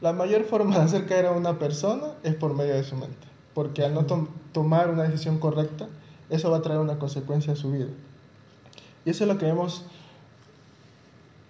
La 0.00 0.12
mayor 0.12 0.44
forma 0.44 0.76
de 0.76 0.82
hacer 0.82 1.06
caer 1.06 1.26
a 1.26 1.32
una 1.32 1.58
persona 1.58 2.08
es 2.24 2.34
por 2.34 2.54
medio 2.54 2.74
de 2.74 2.82
su 2.82 2.96
mente, 2.96 3.28
porque 3.54 3.84
al 3.84 3.94
no 3.94 4.04
tomar 4.52 4.90
una 4.90 5.04
decisión 5.04 5.38
correcta, 5.38 5.88
eso 6.28 6.50
va 6.50 6.58
a 6.58 6.62
traer 6.62 6.80
una 6.80 6.98
consecuencia 6.98 7.52
a 7.52 7.56
su 7.56 7.70
vida. 7.70 7.90
Y 9.04 9.10
eso 9.10 9.24
es 9.24 9.28
lo 9.28 9.38
que 9.38 9.46
vemos 9.46 9.84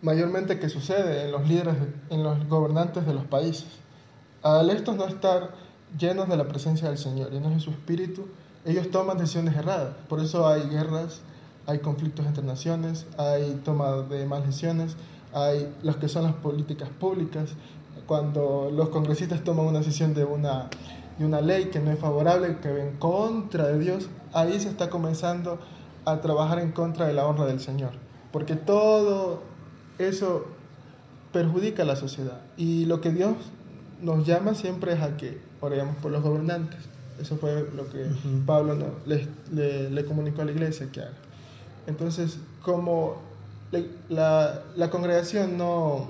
mayormente 0.02 0.59
que 0.59 0.68
sucede 0.68 1.25
en 1.25 1.32
los 1.32 1.49
líderes, 1.49 1.76
en 2.11 2.23
los 2.23 2.47
gobernantes 2.49 3.06
de 3.06 3.14
los 3.14 3.25
países. 3.25 3.68
Al 4.42 4.68
estos 4.71 4.97
no 4.97 5.06
estar 5.06 5.54
llenos 5.99 6.28
de 6.28 6.37
la 6.37 6.49
presencia 6.49 6.88
del 6.88 6.99
Señor, 6.99 7.30
llenos 7.30 7.54
de 7.54 7.61
su 7.61 7.71
espíritu, 7.71 8.26
ellos 8.64 8.90
toman 8.90 9.16
decisiones 9.16 9.56
erradas. 9.56 9.94
Por 10.09 10.21
eso 10.21 10.47
hay 10.47 10.68
guerras, 10.68 11.21
hay 11.66 11.78
conflictos 11.78 12.26
entre 12.26 12.42
naciones, 12.42 13.06
hay 13.16 13.61
toma 13.64 13.92
de 14.02 14.26
malas 14.26 14.47
decisiones, 14.47 14.97
hay 15.32 15.73
los 15.82 15.97
que 15.97 16.09
son 16.09 16.25
las 16.25 16.35
políticas 16.35 16.88
públicas, 16.88 17.50
cuando 18.06 18.71
los 18.73 18.88
congresistas 18.88 19.44
toman 19.44 19.66
una 19.66 19.78
decisión 19.78 20.14
de 20.14 20.25
una, 20.25 20.68
de 21.18 21.25
una 21.25 21.40
ley 21.40 21.66
que 21.66 21.78
no 21.78 21.92
es 21.92 21.99
favorable, 21.99 22.59
que 22.61 22.73
va 22.73 22.80
en 22.80 22.97
contra 22.97 23.68
de 23.68 23.78
Dios, 23.78 24.09
ahí 24.32 24.59
se 24.59 24.68
está 24.68 24.90
comenzando 24.90 25.59
a 26.04 26.21
trabajar 26.21 26.59
en 26.59 26.73
contra 26.73 27.06
de 27.06 27.12
la 27.12 27.26
honra 27.26 27.47
del 27.47 27.61
Señor, 27.61 27.92
porque 28.32 28.56
todo 28.56 29.51
eso 29.99 30.46
perjudica 31.32 31.82
a 31.82 31.87
la 31.87 31.96
sociedad. 31.96 32.40
Y 32.56 32.84
lo 32.87 33.00
que 33.00 33.11
Dios 33.11 33.34
nos 34.02 34.26
llama 34.26 34.54
siempre 34.54 34.94
es 34.94 35.00
a 35.00 35.16
que 35.16 35.40
oremos 35.61 35.96
por 35.96 36.11
los 36.11 36.22
gobernantes. 36.22 36.80
Eso 37.20 37.37
fue 37.37 37.68
lo 37.75 37.88
que 37.90 38.06
Pablo 38.46 38.76
le, 39.06 39.28
le, 39.52 39.90
le 39.90 40.04
comunicó 40.04 40.42
a 40.42 40.44
la 40.44 40.52
iglesia 40.52 40.90
que 40.90 41.00
haga. 41.00 41.12
Entonces, 41.87 42.38
como 42.62 43.16
la, 44.08 44.62
la 44.76 44.90
congregación 44.90 45.56
no, 45.56 46.08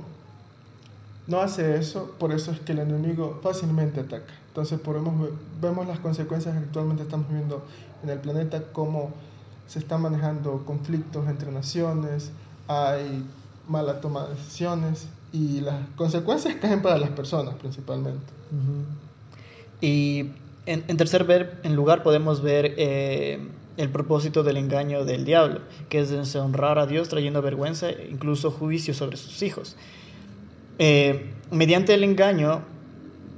no 1.27 1.41
hace 1.41 1.77
eso, 1.77 2.15
por 2.19 2.33
eso 2.33 2.51
es 2.51 2.61
que 2.61 2.73
el 2.73 2.81
enemigo 2.81 3.41
fácilmente 3.43 4.01
ataca. 4.01 4.33
Entonces 4.49 4.81
podemos, 4.81 5.31
vemos 5.61 5.87
las 5.87 5.99
consecuencias 6.01 6.55
que 6.55 6.65
actualmente 6.65 7.05
estamos 7.05 7.29
viendo 7.31 7.65
en 8.03 8.11
el 8.11 8.19
planeta, 8.19 8.63
cómo 8.73 9.13
se 9.67 9.79
están 9.79 10.03
manejando 10.03 10.65
conflictos 10.67 11.29
entre 11.29 11.51
naciones, 11.53 12.33
hay 12.69 13.25
mala 13.69 14.01
toma 14.01 14.27
de 14.27 14.35
decisiones 14.35 15.09
y 15.33 15.61
las 15.61 15.77
consecuencias 15.97 16.57
caen 16.57 16.83
para 16.83 16.99
las 16.99 17.11
personas 17.11 17.55
principalmente. 17.55 18.27
Y 19.81 20.31
en, 20.67 20.97
tercer 20.97 21.25
ver, 21.25 21.61
en 21.65 21.75
lugar 21.75 22.03
podemos 22.03 22.43
ver 22.43 22.75
eh, 22.77 23.41
el 23.77 23.91
propósito 23.91 24.43
del 24.43 24.57
engaño 24.57 25.05
del 25.05 25.25
diablo, 25.25 25.61
que 25.89 26.01
es 26.01 26.11
deshonrar 26.11 26.79
a 26.79 26.87
Dios 26.87 27.09
trayendo 27.09 27.43
vergüenza 27.43 27.91
e 27.91 28.09
incluso 28.11 28.51
juicio 28.51 28.95
sobre 28.95 29.17
sus 29.17 29.43
hijos. 29.43 29.77
Eh, 30.79 31.31
mediante 31.51 31.95
el 31.95 32.05
engaño, 32.05 32.63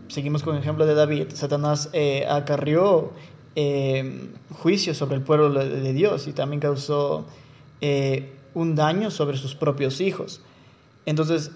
seguimos 0.09 0.43
con 0.43 0.57
el 0.57 0.63
ejemplo 0.63 0.87
de 0.87 0.95
David, 0.95 1.29
Satanás 1.35 1.91
eh, 1.93 2.27
acarrió 2.29 3.13
eh, 3.57 4.29
juicio 4.51 4.95
sobre 4.95 5.17
el 5.17 5.23
pueblo 5.23 5.51
de 5.51 5.93
Dios 5.93 6.27
y 6.27 6.33
también 6.33 6.61
causó 6.61 7.27
un 8.55 8.75
daño 8.75 9.11
sobre 9.11 9.37
sus 9.37 9.55
propios 9.55 10.01
hijos. 10.01 10.41
Entonces, 11.07 11.51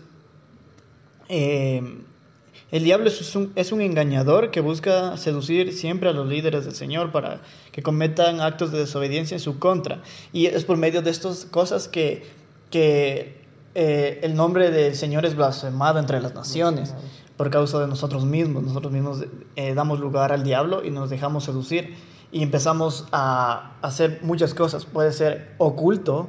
el 1.29 2.85
diablo 2.85 3.09
es 3.09 3.37
un, 3.37 3.53
es 3.55 3.73
un, 3.73 3.81
engañador 3.81 4.51
que 4.51 4.61
busca 4.61 5.17
seducir 5.17 5.73
siempre 5.73 6.09
a 6.09 6.13
los 6.13 6.27
líderes 6.27 6.65
del 6.65 6.75
Señor 6.75 7.13
para 7.13 7.41
que 7.73 7.83
cometan 7.83 8.41
actos 8.41 8.73
de 8.73 8.79
desobediencia 8.79 9.35
en 9.35 9.41
su 9.41 9.59
contra. 9.59 10.03
Y 10.33 10.47
es 10.47 10.65
por 10.65 10.77
medio 10.77 11.03
de 11.03 11.11
estas 11.11 11.45
cosas 11.45 11.89
que, 11.89 12.27
que 12.71 13.39
eh, 13.75 14.21
el 14.23 14.35
nombre 14.35 14.71
del 14.71 14.95
Señor 14.95 15.25
es 15.25 15.35
blasfemado 15.37 15.99
entre 15.99 16.21
las 16.21 16.35
naciones 16.35 16.95
por 17.37 17.51
causa 17.51 17.79
de 17.81 17.87
nosotros 17.87 18.25
mismos. 18.25 18.65
Nosotros 18.65 18.93
mismos 18.93 19.25
eh, 19.57 19.75
damos 19.75 20.01
lugar 20.01 20.33
al 20.33 20.43
diablo 20.43 20.85
y 20.85 20.91
nos 20.91 21.09
dejamos 21.09 21.45
seducir 21.45 21.95
y 22.33 22.43
empezamos 22.43 23.07
a 23.13 23.73
hacer 23.81 24.19
muchas 24.23 24.53
cosas. 24.53 24.85
Puede 24.85 25.13
ser 25.13 25.55
oculto 25.59 26.29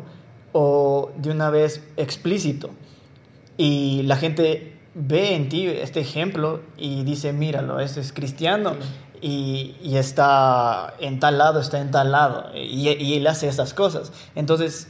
o 0.61 1.13
de 1.15 1.31
una 1.31 1.49
vez 1.49 1.81
explícito. 1.95 2.71
Y 3.55 4.03
la 4.03 4.17
gente 4.17 4.77
ve 4.93 5.33
en 5.33 5.47
ti 5.47 5.65
este 5.67 6.01
ejemplo 6.01 6.59
y 6.75 7.03
dice, 7.05 7.31
míralo, 7.31 7.79
este 7.79 8.01
es 8.01 8.11
cristiano 8.11 8.75
y, 9.21 9.77
y 9.81 9.95
está 9.95 10.95
en 10.99 11.21
tal 11.21 11.37
lado, 11.37 11.61
está 11.61 11.79
en 11.79 11.91
tal 11.91 12.11
lado, 12.11 12.51
y, 12.53 12.89
y 12.89 13.13
él 13.13 13.27
hace 13.27 13.47
estas 13.47 13.73
cosas. 13.73 14.11
Entonces, 14.35 14.89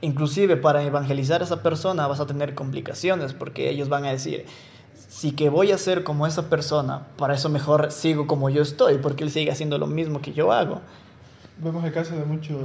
inclusive 0.00 0.56
para 0.56 0.82
evangelizar 0.82 1.42
a 1.42 1.44
esa 1.44 1.62
persona 1.62 2.06
vas 2.06 2.20
a 2.20 2.26
tener 2.26 2.54
complicaciones 2.54 3.34
porque 3.34 3.68
ellos 3.68 3.90
van 3.90 4.06
a 4.06 4.12
decir, 4.12 4.46
si 4.94 5.32
que 5.32 5.50
voy 5.50 5.70
a 5.70 5.76
ser 5.76 6.02
como 6.02 6.26
esa 6.26 6.48
persona, 6.48 7.08
para 7.18 7.34
eso 7.34 7.50
mejor 7.50 7.92
sigo 7.92 8.26
como 8.26 8.48
yo 8.48 8.62
estoy, 8.62 8.96
porque 8.96 9.24
él 9.24 9.30
sigue 9.30 9.50
haciendo 9.50 9.76
lo 9.76 9.86
mismo 9.86 10.22
que 10.22 10.32
yo 10.32 10.50
hago. 10.50 10.80
Vemos 11.58 11.84
el 11.84 11.92
caso 11.92 12.16
de 12.16 12.24
muchos 12.24 12.64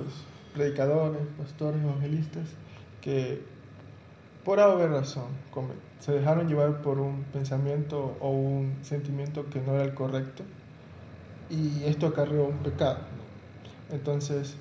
predicadores, 0.55 1.21
pastores, 1.37 1.81
evangelistas, 1.83 2.47
que 3.01 3.43
por 4.43 4.59
haber 4.59 4.89
razón 4.89 5.25
se 5.99 6.11
dejaron 6.11 6.47
llevar 6.47 6.81
por 6.81 6.99
un 6.99 7.23
pensamiento 7.33 8.15
o 8.19 8.29
un 8.29 8.75
sentimiento 8.83 9.49
que 9.49 9.59
no 9.59 9.75
era 9.75 9.83
el 9.83 9.93
correcto 9.93 10.43
y 11.49 11.83
esto 11.83 12.07
acarreó 12.07 12.45
un 12.45 12.57
pecado. 12.59 12.97
Entonces, 13.91 14.55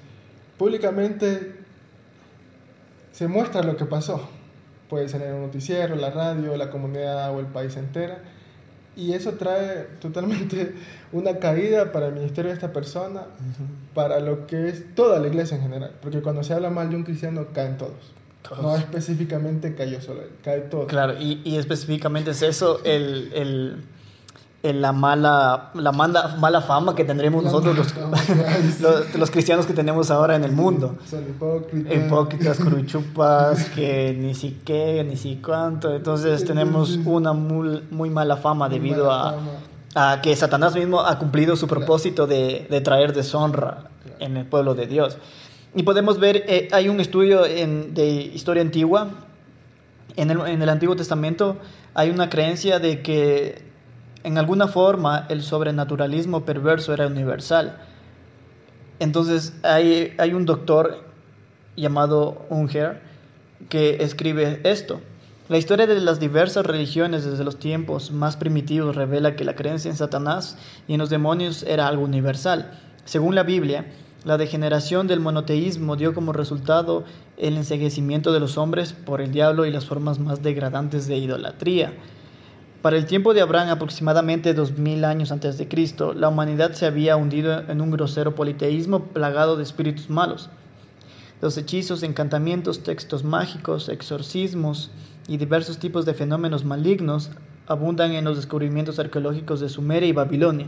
públicamente 0.59 1.55
se 3.13 3.29
muestra 3.29 3.63
lo 3.63 3.77
que 3.77 3.85
pasó. 3.85 4.29
Puede 4.89 5.09
ser 5.09 5.23
en 5.23 5.35
un 5.35 5.43
noticiero, 5.43 5.97
la 5.97 6.11
radio, 6.11 6.57
la 6.57 6.71
comunidad 6.71 7.35
o 7.35 7.41
el 7.41 7.47
país 7.47 7.77
entera. 7.77 8.19
Y 8.97 9.13
eso 9.13 9.33
trae 9.33 9.89
totalmente 10.01 10.75
una 11.13 11.39
caída 11.39 11.93
para 11.93 12.09
el 12.09 12.15
ministerio 12.15 12.51
de 12.51 12.55
esta 12.55 12.73
persona, 12.73 13.23
para 13.95 14.21
lo 14.21 14.47
que 14.47 14.69
es 14.69 14.95
toda 14.95 15.19
la 15.19 15.29
iglesia 15.29 15.57
en 15.57 15.63
general. 15.63 15.93
Porque 16.01 16.23
cuando 16.23 16.43
se 16.45 16.55
habla 16.55 16.71
mal 16.71 16.91
de 16.91 16.97
un 16.97 17.05
cristiano, 17.05 17.47
caen 17.53 17.77
todos. 17.77 18.13
No 18.61 18.77
específicamente 18.77 19.75
cayó 19.75 20.03
solo 20.03 20.23
él, 20.23 20.29
cae 20.43 20.61
todo. 20.61 20.87
Claro, 20.87 21.15
y, 21.19 21.41
y 21.45 21.57
específicamente 21.57 22.33
es 22.33 22.43
eso, 22.43 22.85
el, 22.85 23.31
el 23.35 23.85
la 24.73 24.93
mala, 24.93 25.71
la 25.75 25.93
mala, 25.93 26.37
mala 26.39 26.63
fama 26.63 26.95
que 26.95 27.05
tendremos 27.05 27.45
nosotros 27.45 27.77
los, 28.81 29.15
los, 29.15 29.31
cristianos 29.31 29.67
que 29.67 29.75
tenemos 29.75 30.11
ahora 30.11 30.37
en 30.37 30.45
el 30.45 30.53
mundo. 30.53 30.97
Son 31.05 31.23
hipócritas. 31.23 31.93
Hipócritas, 31.95 32.59
cruchupas, 32.65 33.69
que 33.71 34.17
ni 34.19 34.35
si 34.35 34.61
qué, 34.65 35.05
ni 35.05 35.17
si 35.17 35.37
cuánto. 35.37 35.95
Entonces 35.95 36.45
tenemos 36.45 36.99
una 37.05 37.33
muy, 37.35 37.83
muy 37.91 38.09
mala 38.09 38.37
fama 38.37 38.69
debido 38.69 39.13
a, 39.13 39.37
a, 39.95 40.21
que 40.23 40.35
Satanás 40.35 40.75
mismo 40.75 41.01
ha 41.01 41.19
cumplido 41.19 41.57
su 41.57 41.67
propósito 41.67 42.27
de, 42.27 42.67
de 42.71 42.81
traer 42.81 43.13
deshonra 43.13 43.91
en 44.19 44.37
el 44.37 44.47
pueblo 44.47 44.75
de 44.75 44.87
Dios. 44.87 45.19
Y 45.75 45.83
podemos 45.83 46.19
ver, 46.19 46.45
eh, 46.47 46.69
hay 46.73 46.89
un 46.89 47.01
estudio 47.01 47.45
en, 47.45 47.95
de 47.95 48.07
historia 48.07 48.63
antigua, 48.63 49.11
en 50.17 50.31
el, 50.31 50.41
en 50.47 50.63
el 50.63 50.69
Antiguo 50.69 50.97
Testamento 50.97 51.57
hay 51.95 52.11
una 52.11 52.29
creencia 52.29 52.79
de 52.79 53.03
que 53.03 53.74
en 54.25 54.39
alguna 54.39 54.67
forma 54.67 55.27
el 55.29 55.43
sobrenaturalismo 55.43 56.45
perverso 56.45 56.93
era 56.93 57.07
universal. 57.07 57.77
Entonces 58.99 59.53
hay, 59.63 60.15
un 60.35 60.47
doctor 60.47 61.05
llamado 61.77 62.47
Unger 62.49 63.03
que 63.69 64.03
escribe 64.03 64.61
esto. 64.65 65.01
La 65.49 65.59
historia 65.59 65.87
de 65.87 66.01
las 66.01 66.21
diversas 66.21 66.65
religiones 66.65 67.25
desde 67.25 67.45
los 67.45 67.59
tiempos 67.59 68.13
más 68.13 68.37
primitivos 68.39 68.97
revela 68.97 69.37
que 69.37 69.45
la 69.45 69.55
creencia 69.55 69.91
en 69.91 69.97
Satanás 69.97 70.57
y 70.89 70.95
en 70.95 71.01
los 71.01 71.11
demonios 71.11 71.63
era 71.63 71.87
algo 71.87 72.03
universal. 72.05 72.79
Según 73.05 73.35
la 73.35 73.43
Biblia, 73.43 73.85
la 74.25 74.39
degeneración 74.39 75.07
del 75.07 75.21
monoteísmo 75.21 75.97
dio 75.97 76.15
como 76.15 76.33
resultado 76.33 77.05
el 77.37 77.59
enseguecimiento 77.59 78.33
de 78.33 78.41
los 78.41 78.57
hombres 78.57 78.95
por 78.95 79.21
el 79.21 79.33
diablo 79.33 79.67
y 79.67 79.71
las 79.71 79.85
formas 79.85 80.19
más 80.19 80.43
degradantes 80.43 81.07
de 81.09 81.19
idolatría. 81.19 81.93
Para 82.85 82.99
el 82.99 83.07
tiempo 83.07 83.33
de 83.33 83.41
Abraham, 83.41 83.71
aproximadamente 83.71 84.53
2000 84.53 85.07
años 85.07 85.33
antes 85.33 85.57
de 85.57 85.69
Cristo, 85.69 86.13
la 86.13 86.29
humanidad 86.29 86.75
se 86.75 86.85
había 86.85 87.17
hundido 87.17 87.61
en 87.67 87.81
un 87.81 87.91
grosero 87.91 88.35
politeísmo 88.35 89.05
plagado 89.05 89.57
de 89.57 89.63
espíritus 89.63 90.11
malos. 90.11 90.51
Los 91.41 91.57
hechizos, 91.57 92.03
encantamientos, 92.03 92.83
textos 92.83 93.25
mágicos, 93.25 93.89
exorcismos 93.89 94.91
y 95.27 95.39
diversos 95.39 95.79
tipos 95.79 96.05
de 96.05 96.13
fenómenos 96.13 96.67
malignos 96.67 97.31
abundan 97.67 98.13
en 98.13 98.27
los 98.27 98.37
descubrimientos 98.37 98.99
arqueológicos 98.99 99.61
de 99.61 99.71
Sumeria 99.71 100.11
y 100.11 100.13
Babilonia. 100.13 100.67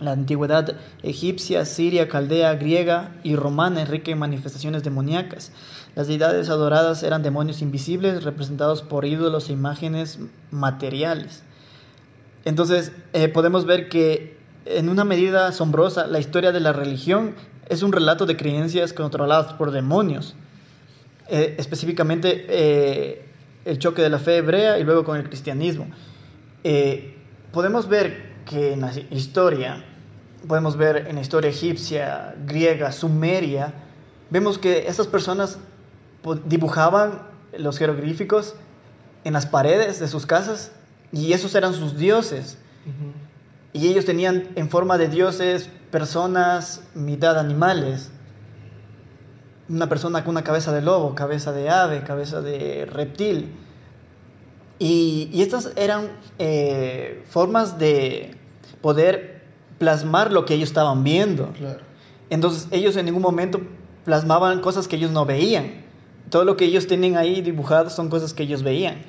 La 0.00 0.10
antigüedad 0.10 0.76
egipcia, 1.04 1.64
siria, 1.66 2.08
caldea, 2.08 2.56
griega 2.56 3.12
y 3.22 3.36
romana 3.36 3.82
es 3.82 3.88
rica 3.88 4.10
en 4.10 4.18
manifestaciones 4.18 4.82
demoníacas. 4.82 5.52
Las 5.96 6.08
deidades 6.08 6.50
adoradas 6.50 7.02
eran 7.02 7.22
demonios 7.22 7.62
invisibles 7.62 8.22
representados 8.22 8.82
por 8.82 9.06
ídolos 9.06 9.48
e 9.48 9.54
imágenes 9.54 10.18
materiales. 10.50 11.42
Entonces 12.44 12.92
eh, 13.14 13.28
podemos 13.28 13.64
ver 13.64 13.88
que 13.88 14.36
en 14.66 14.90
una 14.90 15.04
medida 15.04 15.46
asombrosa 15.46 16.06
la 16.06 16.18
historia 16.18 16.52
de 16.52 16.60
la 16.60 16.74
religión 16.74 17.34
es 17.70 17.82
un 17.82 17.92
relato 17.92 18.26
de 18.26 18.36
creencias 18.36 18.92
controladas 18.92 19.54
por 19.54 19.70
demonios. 19.70 20.36
Eh, 21.30 21.54
específicamente 21.56 22.44
eh, 22.46 23.24
el 23.64 23.78
choque 23.78 24.02
de 24.02 24.10
la 24.10 24.18
fe 24.18 24.36
hebrea 24.36 24.78
y 24.78 24.84
luego 24.84 25.02
con 25.02 25.16
el 25.16 25.24
cristianismo. 25.24 25.86
podemos 27.52 27.88
ver 27.88 28.34
que 28.44 28.74
en 28.74 28.82
la 28.82 28.92
historia, 29.10 29.82
podemos 30.46 30.76
ver 30.76 31.06
en 31.08 31.14
la 31.14 31.22
historia 31.22 31.48
egipcia, 31.48 32.34
griega, 32.44 32.92
sumeria, 32.92 33.72
vemos 34.28 34.58
que 34.58 34.86
estas 34.88 35.06
personas 35.06 35.58
dibujaban 36.34 37.22
los 37.56 37.78
jeroglíficos 37.78 38.54
en 39.24 39.32
las 39.32 39.46
paredes 39.46 40.00
de 40.00 40.08
sus 40.08 40.26
casas 40.26 40.72
y 41.12 41.32
esos 41.32 41.54
eran 41.54 41.72
sus 41.72 41.96
dioses. 41.96 42.58
Y 43.72 43.88
ellos 43.88 44.04
tenían 44.04 44.48
en 44.54 44.68
forma 44.68 44.98
de 44.98 45.08
dioses 45.08 45.68
personas, 45.90 46.82
mitad 46.94 47.38
animales. 47.38 48.10
Una 49.68 49.88
persona 49.88 50.22
con 50.22 50.32
una 50.32 50.44
cabeza 50.44 50.72
de 50.72 50.82
lobo, 50.82 51.14
cabeza 51.14 51.52
de 51.52 51.68
ave, 51.68 52.02
cabeza 52.04 52.40
de 52.40 52.86
reptil. 52.86 53.52
Y, 54.78 55.30
estas 55.40 55.72
eran 55.76 56.08
eh, 56.38 57.24
formas 57.28 57.78
de 57.78 58.36
poder 58.80 59.42
plasmar 59.78 60.32
lo 60.32 60.44
que 60.44 60.54
ellos 60.54 60.68
estaban 60.68 61.02
viendo. 61.02 61.52
Entonces 62.30 62.68
ellos 62.70 62.96
en 62.96 63.06
ningún 63.06 63.22
momento 63.22 63.60
plasmaban 64.04 64.60
cosas 64.60 64.86
que 64.86 64.96
ellos 64.96 65.10
no 65.10 65.24
veían 65.24 65.85
todo 66.30 66.44
lo 66.44 66.56
que 66.56 66.64
ellos 66.64 66.86
tienen 66.86 67.16
ahí 67.16 67.40
dibujado 67.40 67.90
son 67.90 68.08
cosas 68.08 68.34
que 68.34 68.42
ellos 68.42 68.62
veían. 68.62 69.04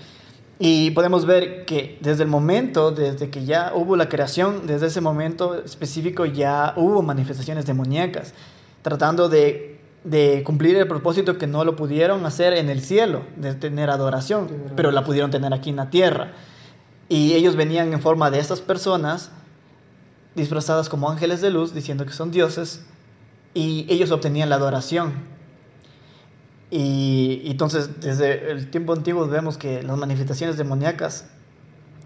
Y 0.59 0.91
podemos 0.91 1.25
ver 1.25 1.65
que 1.65 1.97
desde 2.01 2.23
el 2.23 2.29
momento, 2.29 2.91
desde 2.91 3.29
que 3.29 3.45
ya 3.45 3.71
hubo 3.75 3.95
la 3.95 4.09
creación, 4.09 4.65
desde 4.65 4.87
ese 4.87 5.01
momento 5.01 5.55
específico 5.63 6.25
ya 6.25 6.73
hubo 6.75 7.03
manifestaciones 7.03 7.65
demoníacas, 7.67 8.33
tratando 8.81 9.29
de, 9.29 9.79
de 10.03 10.43
cumplir 10.43 10.75
el 10.77 10.87
propósito 10.87 11.37
que 11.37 11.45
no 11.45 11.63
lo 11.63 11.75
pudieron 11.75 12.25
hacer 12.25 12.53
en 12.53 12.69
el 12.69 12.81
cielo, 12.81 13.21
de 13.35 13.53
tener 13.53 13.91
adoración, 13.91 14.47
pero 14.75 14.91
la 14.91 15.03
pudieron 15.03 15.29
tener 15.29 15.53
aquí 15.53 15.69
en 15.69 15.75
la 15.75 15.91
tierra. 15.91 16.33
Y 17.07 17.33
ellos 17.33 17.55
venían 17.55 17.93
en 17.93 18.01
forma 18.01 18.31
de 18.31 18.39
estas 18.39 18.59
personas, 18.59 19.31
disfrazadas 20.33 20.89
como 20.89 21.09
ángeles 21.09 21.39
de 21.41 21.51
luz, 21.51 21.73
diciendo 21.73 22.05
que 22.05 22.13
son 22.13 22.31
dioses, 22.31 22.83
y 23.53 23.85
ellos 23.89 24.09
obtenían 24.11 24.49
la 24.49 24.55
adoración 24.55 25.36
y, 26.69 27.43
entonces, 27.45 28.01
desde 28.01 28.51
el 28.51 28.69
tiempo 28.69 28.93
antiguo 28.93 29.27
vemos 29.27 29.57
que 29.57 29.83
las 29.83 29.97
manifestaciones 29.97 30.57
demoníacas 30.57 31.25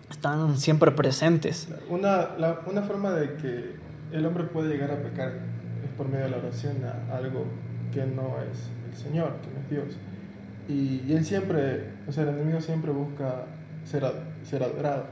están 0.10 0.58
siempre 0.58 0.91
presentes. 0.91 1.67
Una, 1.89 2.30
una 2.67 2.84
forma 2.84 3.12
de 3.12 3.36
que 3.38 3.76
el 4.12 4.26
hombre 4.26 4.43
puede 4.43 4.69
llegar 4.69 4.91
a 4.91 5.02
pecar 5.02 5.34
es 5.84 5.89
por 5.97 6.08
medio 6.08 6.26
de 6.26 6.32
la 6.32 6.38
oración 6.38 6.78
a 6.84 7.15
algo 7.15 7.45
que 7.91 8.06
no 8.06 8.38
es 8.41 8.69
el 8.91 8.97
Señor, 8.97 9.34
que 9.41 9.52
no 9.52 9.60
es 9.62 9.69
Dios. 9.69 9.97
Y, 10.67 11.12
él 11.12 11.26
siempre, 11.26 11.89
o 12.08 12.12
sea, 12.12 12.24
el 12.24 12.30
enemigo 12.30 12.62
siempre 12.62 12.91
busca 12.91 13.45
ser, 13.84 14.04
ser 14.43 14.63
adorado, 14.63 15.06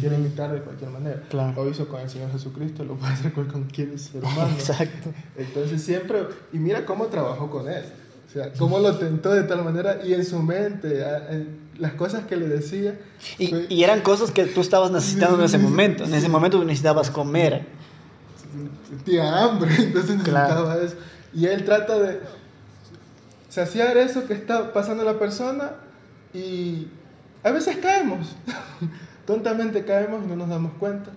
quiere 0.00 0.16
imitar 0.16 0.52
de 0.52 0.60
cualquier 0.62 0.90
manera. 0.90 1.22
Lo 1.30 1.70
hizo 1.70 1.86
con 1.88 2.00
el 2.00 2.10
Señor 2.10 2.32
Jesucristo, 2.32 2.84
lo 2.84 2.96
puede 2.96 3.12
hacer 3.12 3.32
con 3.32 3.46
cualquier 3.46 3.96
ser 3.98 4.24
humano. 4.24 4.50
Exacto. 4.58 5.10
Entonces 5.36 5.80
siempre, 5.82 6.26
y 6.52 6.58
mira 6.58 6.84
cómo 6.84 7.06
trabajó 7.06 7.50
con 7.50 7.68
él. 7.68 7.84
O 8.26 8.28
sea, 8.28 8.52
cómo 8.58 8.78
lo 8.78 8.96
tentó 8.96 9.32
de 9.32 9.44
tal 9.44 9.64
manera 9.64 10.00
y 10.04 10.12
en 10.12 10.24
su 10.24 10.42
mente, 10.42 11.04
las 11.78 11.92
cosas 11.92 12.24
que 12.24 12.36
le 12.36 12.48
decía. 12.48 12.98
Y, 13.38 13.82
eran 13.82 14.00
cosas 14.00 14.30
que 14.30 14.46
tú 14.46 14.60
estabas 14.60 14.90
necesitando 14.90 15.38
en 15.38 15.44
ese 15.44 15.58
momento. 15.58 16.04
En 16.04 16.14
ese 16.14 16.28
momento 16.28 16.62
necesitabas 16.64 17.10
comer. 17.10 17.66
Sentía 18.88 19.44
hambre, 19.44 19.70
entonces 19.78 20.16
necesitaba 20.16 20.76
eso. 20.82 20.96
Y 21.32 21.46
él 21.46 21.64
trata 21.64 21.98
de 21.98 22.20
saciar 23.48 23.96
eso 23.96 24.26
que 24.26 24.34
está 24.34 24.72
pasando 24.72 25.04
la 25.04 25.18
persona 25.18 25.72
y 26.34 26.88
a 27.42 27.50
veces 27.50 27.76
caemos. 27.76 28.34
Tontamente 29.26 29.84
caemos 29.84 30.24
y 30.24 30.28
no 30.28 30.36
nos 30.36 30.48
damos 30.48 30.72
cuenta. 30.78 31.10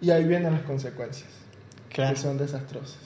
Y 0.00 0.10
ahí 0.10 0.24
vienen 0.24 0.52
las 0.52 0.62
consecuencias, 0.62 1.28
que 1.88 2.16
son 2.16 2.36
desastrosas. 2.36 2.98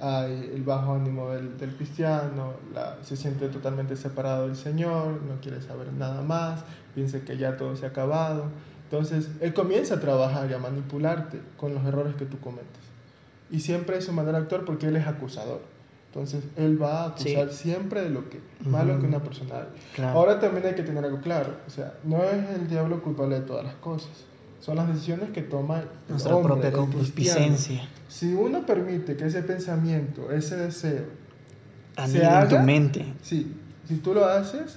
Hay 0.00 0.50
el 0.54 0.62
bajo 0.62 0.94
ánimo 0.94 1.30
del, 1.30 1.58
del 1.58 1.74
cristiano, 1.76 2.54
la, 2.74 2.96
se 3.02 3.16
siente 3.16 3.48
totalmente 3.48 3.96
separado 3.96 4.46
del 4.46 4.56
Señor, 4.56 5.20
no 5.22 5.40
quiere 5.40 5.60
saber 5.60 5.92
nada 5.92 6.22
más, 6.22 6.64
piensa 6.94 7.20
que 7.20 7.36
ya 7.36 7.56
todo 7.56 7.76
se 7.76 7.86
ha 7.86 7.90
acabado. 7.90 8.46
Entonces, 8.84 9.28
Él 9.40 9.54
comienza 9.54 9.94
a 9.94 10.00
trabajar 10.00 10.50
y 10.50 10.54
a 10.54 10.58
manipularte 10.58 11.40
con 11.56 11.74
los 11.74 11.84
errores 11.84 12.14
que 12.16 12.24
tú 12.24 12.40
cometes. 12.40 12.66
Y 13.50 13.60
siempre 13.60 13.98
es 13.98 14.04
su 14.04 14.12
manera 14.12 14.38
de 14.38 14.44
actuar 14.44 14.64
porque 14.64 14.86
Él 14.86 14.96
es 14.96 15.06
acusador. 15.06 15.60
Entonces, 16.06 16.42
Él 16.56 16.82
va 16.82 17.02
a 17.02 17.06
acusar 17.08 17.50
siempre 17.52 18.02
de 18.02 18.10
lo 18.10 18.28
que 18.28 18.40
malo 18.64 18.98
que 18.98 19.06
una 19.06 19.20
persona 19.22 19.54
haga. 19.56 20.12
Ahora 20.12 20.40
también 20.40 20.66
hay 20.66 20.74
que 20.74 20.82
tener 20.82 21.04
algo 21.04 21.20
claro. 21.20 21.54
O 21.68 21.70
sea, 21.70 21.94
no 22.02 22.24
es 22.24 22.50
el 22.50 22.68
diablo 22.68 23.00
culpable 23.00 23.38
de 23.38 23.46
todas 23.46 23.64
las 23.64 23.74
cosas. 23.74 24.10
Son 24.60 24.76
las 24.76 24.88
decisiones 24.88 25.30
que 25.30 25.40
toma 25.40 25.82
nuestra 26.08 26.38
propia 26.40 26.70
concupiscencia. 26.70 27.88
Si 28.08 28.34
uno 28.34 28.66
permite 28.66 29.16
que 29.16 29.26
ese 29.26 29.42
pensamiento, 29.42 30.30
ese 30.30 30.56
deseo, 30.56 31.04
se 32.06 32.26
haga, 32.26 32.42
en 32.42 32.48
tu 32.48 32.58
mente. 32.58 33.14
Sí, 33.22 33.54
si 33.88 33.96
tú 33.96 34.12
lo 34.12 34.26
haces, 34.26 34.76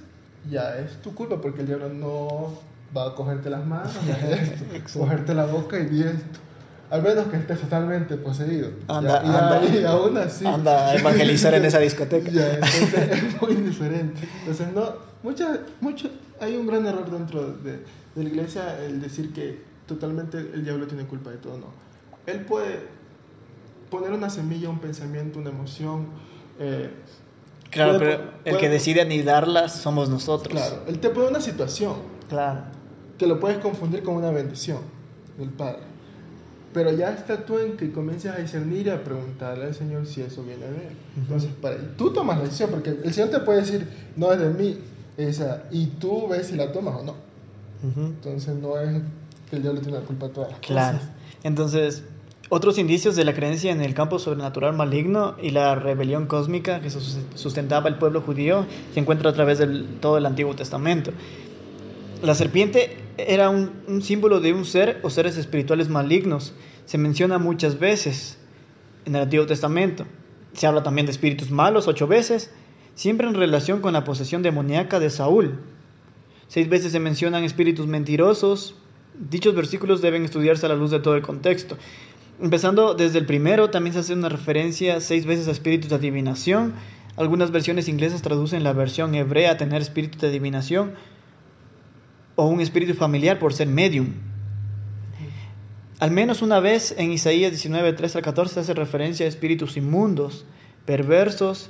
ya 0.49 0.77
es 0.77 1.01
tu 1.01 1.13
culpa 1.13 1.41
porque 1.41 1.61
el 1.61 1.67
diablo 1.67 1.89
no 1.89 2.53
va 2.95 3.09
a 3.09 3.15
cogerte 3.15 3.49
las 3.49 3.65
manos, 3.65 3.91
cogerte 4.93 5.33
la 5.33 5.45
boca 5.45 5.77
y 5.79 6.01
esto. 6.01 6.39
Al 6.89 7.01
menos 7.01 7.25
que 7.25 7.37
estés 7.37 7.59
totalmente 7.59 8.15
poseído. 8.17 8.69
Anda, 8.87 9.19
anda, 9.19 9.65
y 9.65 9.83
aún 9.83 10.15
así. 10.17 10.45
Anda 10.45 10.91
a 10.91 10.95
evangelizar 10.95 11.53
en 11.55 11.65
esa 11.65 11.79
discoteca. 11.79 12.29
Ya, 12.29 12.53
entonces 12.53 13.11
es 13.11 13.41
muy 13.41 13.55
diferente. 13.55 14.21
Entonces, 14.41 14.67
no, 14.75 14.93
mucha, 15.23 15.59
mucho, 15.81 16.09
hay 16.39 16.55
un 16.55 16.67
gran 16.67 16.85
error 16.85 17.09
dentro 17.09 17.51
de, 17.51 17.79
de 18.15 18.23
la 18.23 18.29
iglesia 18.29 18.79
el 18.85 19.01
decir 19.01 19.33
que 19.33 19.72
totalmente 19.87 20.37
el 20.37 20.63
diablo 20.63 20.87
tiene 20.87 21.05
culpa 21.05 21.29
de 21.31 21.37
todo. 21.37 21.57
No. 21.57 21.67
Él 22.25 22.41
puede 22.45 22.87
poner 23.89 24.11
una 24.11 24.29
semilla, 24.29 24.69
un 24.69 24.79
pensamiento, 24.79 25.39
una 25.39 25.49
emoción. 25.49 26.07
Eh, 26.59 26.89
claro, 27.69 27.99
pero 27.99 28.21
el 28.45 28.57
que 28.57 28.69
decide 28.69 29.01
anidarlas 29.01 29.75
somos 29.75 30.09
nosotros. 30.09 30.53
Claro, 30.53 30.83
él 30.87 30.99
te 30.99 31.09
pone 31.09 31.27
una 31.27 31.41
situación. 31.41 31.95
Claro. 32.29 32.61
Que 33.17 33.27
lo 33.27 33.39
puedes 33.39 33.59
confundir 33.59 34.03
con 34.03 34.15
una 34.15 34.31
bendición 34.31 34.79
del 35.37 35.49
Padre. 35.49 35.83
Pero 36.73 36.91
ya 36.91 37.13
está 37.13 37.45
tú 37.45 37.59
en 37.59 37.77
que 37.77 37.91
comiences 37.91 38.31
a 38.31 38.37
discernir 38.37 38.87
y 38.87 38.89
a 38.89 39.03
preguntarle 39.03 39.65
al 39.65 39.75
Señor 39.75 40.07
si 40.07 40.21
eso 40.21 40.43
viene 40.43 40.65
de 40.65 40.87
Él. 40.87 40.97
Entonces, 41.17 41.51
para, 41.61 41.77
tú 41.95 42.11
tomas 42.11 42.37
la 42.37 42.45
decisión, 42.45 42.71
porque 42.71 42.89
el 42.89 43.13
Señor 43.13 43.29
te 43.29 43.39
puede 43.41 43.61
decir, 43.61 43.87
no 44.15 44.33
es 44.33 44.39
de 44.39 44.49
mí, 44.49 44.79
esa, 45.17 45.65
y 45.69 45.85
tú 45.85 46.27
ves 46.27 46.47
si 46.47 46.55
la 46.55 46.71
tomas 46.71 46.95
o 46.95 47.03
no. 47.03 47.15
Entonces, 47.83 48.55
no 48.55 48.79
es 48.79 49.01
que 49.53 49.57
el 49.57 49.61
diablo 49.61 49.81
tiene 49.81 49.99
la 49.99 50.03
culpa 50.03 50.27
de 50.27 50.33
todas 50.33 50.51
las 50.51 50.59
claro. 50.61 50.99
Entonces, 51.43 52.03
otros 52.49 52.79
indicios 52.79 53.15
de 53.15 53.23
la 53.23 53.35
creencia 53.35 53.71
en 53.71 53.81
el 53.81 53.93
campo 53.93 54.17
sobrenatural 54.17 54.73
maligno 54.73 55.35
y 55.39 55.51
la 55.51 55.75
rebelión 55.75 56.25
cósmica 56.25 56.81
que 56.81 56.89
sustentaba 56.89 57.87
el 57.87 57.99
pueblo 57.99 58.21
judío 58.21 58.65
se 58.93 58.99
encuentra 58.99 59.29
a 59.29 59.33
través 59.33 59.59
de 59.59 59.67
todo 60.01 60.17
el 60.17 60.25
Antiguo 60.25 60.55
Testamento. 60.55 61.11
La 62.23 62.33
serpiente 62.33 62.97
era 63.17 63.49
un, 63.49 64.01
símbolo 64.01 64.39
de 64.39 64.53
un 64.53 64.65
ser 64.65 64.99
o 65.03 65.11
seres 65.11 65.37
espirituales 65.37 65.87
malignos. 65.87 66.53
Se 66.85 66.97
menciona 66.97 67.37
muchas 67.37 67.77
veces 67.77 68.39
en 69.05 69.15
el 69.15 69.23
Antiguo 69.23 69.45
Testamento. 69.45 70.05
Se 70.53 70.65
habla 70.65 70.81
también 70.81 71.05
de 71.05 71.11
espíritus 71.11 71.51
malos 71.51 71.87
ocho 71.87 72.07
veces, 72.07 72.51
siempre 72.95 73.27
en 73.27 73.35
relación 73.35 73.81
con 73.81 73.93
la 73.93 74.03
posesión 74.03 74.41
demoníaca 74.41 74.99
de 74.99 75.11
Saúl. 75.11 75.59
Seis 76.47 76.69
veces 76.69 76.91
se 76.91 76.99
mencionan 76.99 77.43
espíritus 77.43 77.87
mentirosos. 77.87 78.75
Dichos 79.17 79.53
versículos 79.55 80.01
deben 80.01 80.23
estudiarse 80.23 80.65
a 80.65 80.69
la 80.69 80.75
luz 80.75 80.91
de 80.91 80.99
todo 80.99 81.15
el 81.15 81.21
contexto. 81.21 81.77
Empezando 82.41 82.95
desde 82.95 83.19
el 83.19 83.25
primero, 83.25 83.69
también 83.69 83.93
se 83.93 83.99
hace 83.99 84.13
una 84.13 84.29
referencia 84.29 84.99
seis 84.99 85.25
veces 85.25 85.47
a 85.47 85.51
espíritus 85.51 85.89
de 85.89 85.97
adivinación. 85.97 86.73
Algunas 87.15 87.51
versiones 87.51 87.87
inglesas 87.87 88.23
traducen 88.23 88.63
la 88.63 88.73
versión 88.73 89.13
hebrea 89.13 89.51
a 89.51 89.57
tener 89.57 89.81
espíritu 89.81 90.17
de 90.17 90.27
adivinación 90.27 90.93
o 92.35 92.47
un 92.47 92.59
espíritu 92.59 92.95
familiar 92.95 93.37
por 93.37 93.53
ser 93.53 93.67
medium. 93.67 94.13
Al 95.99 96.11
menos 96.11 96.41
una 96.41 96.59
vez 96.59 96.93
en 96.97 97.11
Isaías 97.11 97.51
19, 97.51 97.93
3 97.93 98.15
al 98.15 98.21
14 98.23 98.59
hace 98.59 98.73
referencia 98.73 99.25
a 99.25 99.29
espíritus 99.29 99.77
inmundos, 99.77 100.45
perversos. 100.85 101.69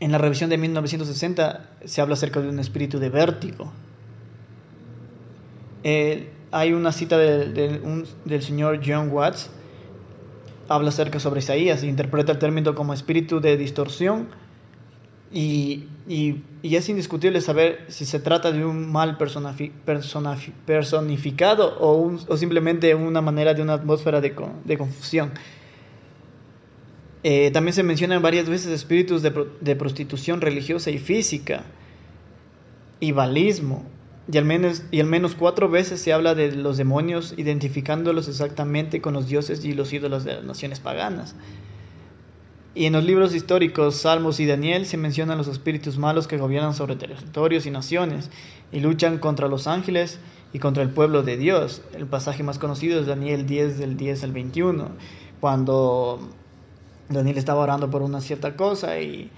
En 0.00 0.10
la 0.10 0.18
revisión 0.18 0.50
de 0.50 0.58
1960 0.58 1.70
se 1.84 2.00
habla 2.00 2.14
acerca 2.14 2.40
de 2.40 2.48
un 2.48 2.58
espíritu 2.58 2.98
de 2.98 3.08
vértigo. 3.08 3.72
Eh, 5.84 6.30
hay 6.50 6.72
una 6.72 6.92
cita 6.92 7.18
del 7.18 8.42
señor 8.42 8.80
John 8.84 9.10
Watts, 9.10 9.50
habla 10.68 10.90
acerca 10.90 11.18
sobre 11.18 11.40
Isaías, 11.40 11.82
interpreta 11.82 12.32
el 12.32 12.38
término 12.38 12.74
como 12.74 12.92
espíritu 12.92 13.40
de 13.40 13.56
distorsión 13.56 14.28
y, 15.32 15.86
es 16.62 16.88
indiscutible 16.88 17.40
saber 17.40 17.84
si 17.88 18.04
se 18.04 18.20
trata 18.20 18.52
de 18.52 18.64
un 18.64 18.92
mal 18.92 19.16
personificado 19.16 21.76
o, 21.80 22.16
simplemente 22.36 22.94
una 22.94 23.22
manera 23.22 23.54
de 23.54 23.62
una 23.62 23.72
atmósfera 23.74 24.20
de, 24.20 24.34
de 24.64 24.78
confusión. 24.78 25.32
Eh, 27.24 27.52
también 27.52 27.72
se 27.72 27.84
mencionan 27.84 28.20
varias 28.20 28.48
veces 28.48 28.72
espíritus 28.72 29.22
de, 29.22 29.32
de, 29.60 29.76
prostitución 29.76 30.40
religiosa 30.40 30.90
y 30.90 30.98
física 30.98 31.62
y 32.98 33.12
balismo. 33.12 33.84
Y 34.30 34.38
al, 34.38 34.44
menos, 34.44 34.84
y 34.92 35.00
al 35.00 35.06
menos 35.06 35.34
cuatro 35.34 35.68
veces 35.68 36.00
se 36.00 36.12
habla 36.12 36.34
de 36.34 36.52
los 36.52 36.76
demonios 36.76 37.34
identificándolos 37.36 38.28
exactamente 38.28 39.00
con 39.00 39.14
los 39.14 39.26
dioses 39.26 39.64
y 39.64 39.72
los 39.72 39.92
ídolos 39.92 40.24
de 40.24 40.34
las 40.34 40.44
naciones 40.44 40.78
paganas. 40.78 41.34
Y 42.74 42.86
en 42.86 42.92
los 42.92 43.04
libros 43.04 43.34
históricos, 43.34 43.96
Salmos 43.96 44.38
y 44.40 44.46
Daniel, 44.46 44.86
se 44.86 44.96
mencionan 44.96 45.38
los 45.38 45.48
espíritus 45.48 45.98
malos 45.98 46.26
que 46.26 46.38
gobiernan 46.38 46.72
sobre 46.72 46.96
territorios 46.96 47.66
y 47.66 47.70
naciones 47.70 48.30
y 48.70 48.80
luchan 48.80 49.18
contra 49.18 49.48
los 49.48 49.66
ángeles 49.66 50.18
y 50.52 50.58
contra 50.58 50.82
el 50.82 50.90
pueblo 50.90 51.22
de 51.22 51.36
Dios. 51.36 51.82
El 51.92 52.06
pasaje 52.06 52.42
más 52.44 52.58
conocido 52.58 53.00
es 53.00 53.06
Daniel 53.06 53.46
10 53.46 53.78
del 53.78 53.96
10 53.96 54.24
al 54.24 54.32
21, 54.32 54.88
cuando 55.40 56.30
Daniel 57.08 57.38
estaba 57.38 57.60
orando 57.60 57.90
por 57.90 58.02
una 58.02 58.20
cierta 58.20 58.56
cosa 58.56 59.00
y, 59.00 59.30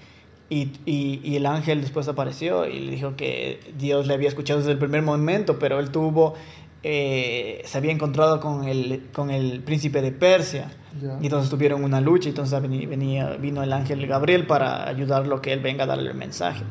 y, 0.49 0.71
y, 0.85 1.35
el 1.35 1.45
ángel 1.47 1.81
después 1.81 2.07
apareció 2.07 2.67
y 2.67 2.79
le 2.79 2.91
dijo 2.91 3.15
que 3.15 3.59
Dios 3.77 4.05
le 4.05 4.13
había 4.13 4.29
escuchado 4.29 4.59
desde 4.59 4.73
el 4.73 4.77
primer 4.77 5.01
momento, 5.01 5.57
pero 5.57 5.79
él 5.79 5.89
tuvo, 5.89 6.35
eh, 6.83 7.63
se 7.65 7.77
había 7.79 7.91
encontrado 7.91 8.39
con 8.39 8.67
el, 8.67 9.07
con 9.11 9.31
el 9.31 9.63
príncipe 9.63 10.03
de 10.03 10.11
Persia 10.11 10.71
y 11.19 11.25
entonces 11.25 11.49
tuvieron 11.49 11.83
una 11.83 11.99
lucha 11.99 12.29
y 12.29 12.31
entonces 12.31 12.61
venía, 12.61 13.31
vino 13.37 13.63
el 13.63 13.73
ángel 13.73 14.05
Gabriel 14.05 14.45
para 14.45 14.87
ayudarlo 14.87 15.41
que 15.41 15.51
él 15.51 15.61
venga 15.61 15.85
a 15.85 15.87
darle 15.87 16.11
el 16.11 16.17
mensaje. 16.17 16.63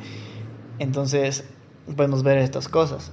Entonces 0.78 1.44
podemos 1.96 2.22
ver 2.22 2.38
estas 2.38 2.68
cosas. 2.68 3.10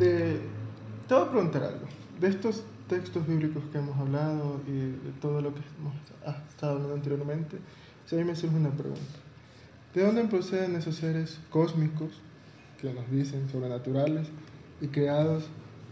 De, 0.00 0.40
te 1.06 1.14
voy 1.14 1.22
a 1.22 1.30
preguntar 1.30 1.62
algo. 1.62 1.86
De 2.18 2.28
estos 2.28 2.64
textos 2.88 3.26
bíblicos 3.26 3.62
que 3.70 3.78
hemos 3.78 3.96
hablado 3.98 4.60
y 4.66 4.72
de 4.72 5.12
todo 5.20 5.40
lo 5.40 5.54
que 5.54 5.60
hemos 5.78 5.94
estado 6.50 6.72
hablando 6.72 6.94
anteriormente, 6.94 7.56
si 8.10 8.16
a 8.16 8.18
mí 8.18 8.24
me 8.24 8.34
surge 8.34 8.56
una 8.56 8.70
pregunta. 8.70 9.00
¿De 9.94 10.02
dónde 10.02 10.24
proceden 10.24 10.74
esos 10.74 10.96
seres 10.96 11.38
cósmicos 11.48 12.10
que 12.80 12.92
nos 12.92 13.08
dicen 13.08 13.48
sobrenaturales 13.48 14.26
y 14.80 14.88
creados 14.88 15.44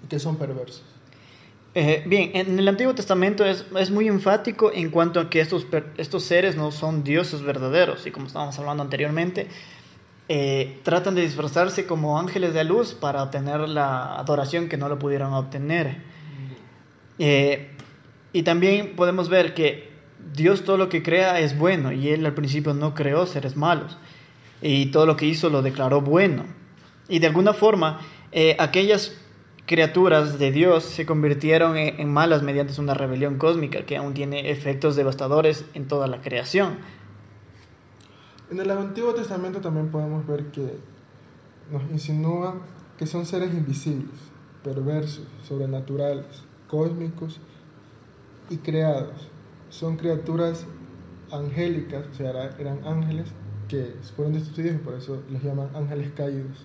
y 0.04 0.09
que 0.09 0.18
son 0.18 0.37
perversos? 0.37 0.83
Eh, 1.76 2.02
bien, 2.07 2.33
en 2.35 2.59
el 2.59 2.66
Antiguo 2.66 2.92
Testamento 2.92 3.44
es, 3.44 3.64
es, 3.78 3.92
muy 3.92 4.09
enfático 4.09 4.72
en 4.72 4.90
cuanto 4.90 5.20
a 5.20 5.31
que 5.31 5.38
estos, 5.38 5.64
estos 5.96 6.24
seres 6.24 6.57
no 6.57 6.72
son 6.72 7.04
dioses 7.04 7.42
verdaderos, 7.42 8.04
y 8.04 8.11
como 8.11 8.26
estábamos 8.26 8.59
hablando 8.59 8.83
anteriormente, 8.83 9.46
eh, 10.28 10.81
tratan 10.83 11.14
de 11.14 11.22
disfrazarse 11.22 11.87
como 11.87 12.18
ángeles 12.18 12.52
de 12.52 12.64
luz 12.64 12.94
para 12.94 13.22
obtener 13.22 13.61
la 13.68 14.18
adoración 14.18 14.68
que 14.68 14.76
no 14.76 14.88
lo 14.88 14.98
pudieron 14.98 15.35
obtener. 15.35 16.02
Eh, 17.20 17.70
y 18.33 18.42
también 18.42 18.96
podemos 18.96 19.28
ver 19.28 19.54
que 19.54 19.88
Dios 20.35 20.64
todo 20.64 20.76
lo 20.76 20.88
que 20.88 21.02
crea 21.02 21.40
es 21.40 21.59
bueno, 21.59 21.92
y 21.92 22.09
Él 22.09 22.26
al 22.26 22.35
principio 22.35 22.74
no 22.74 22.94
creó 22.94 23.26
seres 23.26 23.57
malos, 23.57 23.96
y 24.61 24.87
todo 24.87 25.07
lo 25.07 25.16
que 25.16 25.26
hizo 25.26 25.50
lo 25.50 25.62
declaró 25.62 26.00
bueno. 26.00 26.44
Y 27.09 27.18
de 27.20 27.26
alguna 27.26 27.54
forma, 27.54 28.00
aquellas 28.59 29.16
criaturas 29.66 30.38
de 30.38 30.50
Dios 30.50 30.85
se 30.85 31.04
convirtieron 31.04 31.76
en 31.76 32.12
malas 32.12 32.42
mediante 32.42 32.81
una 32.81 32.94
rebelión 32.94 33.37
cósmica 33.37 33.85
que 33.85 33.96
aún 33.96 34.14
tiene 34.14 34.50
efectos 34.50 34.96
devastadores 34.96 35.64
en 35.74 35.87
toda 35.88 36.07
la 36.07 36.20
creación. 36.20 36.78
En 38.50 38.59
el 38.59 38.70
Antiguo 38.70 39.14
Testamento 39.14 39.61
también 39.61 39.90
podemos 39.90 40.26
ver 40.26 40.46
que 40.46 40.78
nos 41.70 41.83
insinúa 41.90 42.62
que 42.98 43.07
son 43.07 43.26
seres 43.26 43.52
invisibles, 43.52 44.18
perversos, 44.64 45.26
sobrenaturales, 45.46 46.24
cósmicos 46.66 47.38
y 48.48 48.57
creados. 48.57 49.28
Son 49.70 49.96
criaturas 49.96 50.66
angélicas, 51.31 52.04
o 52.11 52.14
sea, 52.14 52.54
eran 52.59 52.81
ángeles 52.87 53.26
que 53.68 53.94
fueron 54.16 54.33
destituidos 54.33 54.76
y 54.76 54.78
por 54.78 54.94
eso 54.94 55.22
los 55.31 55.42
llaman 55.42 55.68
ángeles 55.74 56.11
caídos. 56.16 56.64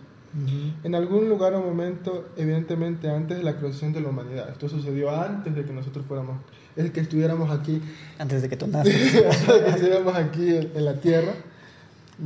En 0.84 0.96
algún 0.96 1.30
lugar 1.30 1.54
o 1.54 1.62
momento, 1.62 2.28
evidentemente 2.38 3.08
antes 3.08 3.38
de 3.38 3.44
la 3.44 3.56
creación 3.56 3.94
de 3.94 4.02
la 4.02 4.10
humanidad. 4.10 4.50
Esto 4.50 4.68
sucedió 4.68 5.12
antes 5.12 5.54
de 5.54 5.64
que 5.64 5.72
nosotros 5.72 6.08
fuéramos, 6.08 6.42
es 6.76 6.90
que 6.90 7.02
estuviéramos 7.02 7.52
aquí. 7.52 7.80
Antes 8.18 8.42
de 8.42 8.50
que 8.50 8.58
tú 8.58 8.66
antes 8.74 9.14
de 9.14 9.22
que 9.22 9.70
estuviéramos 9.70 10.16
aquí 10.16 10.56
en, 10.56 10.86
la 10.86 10.96
tierra. 10.96 11.34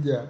Ya. 0.02 0.28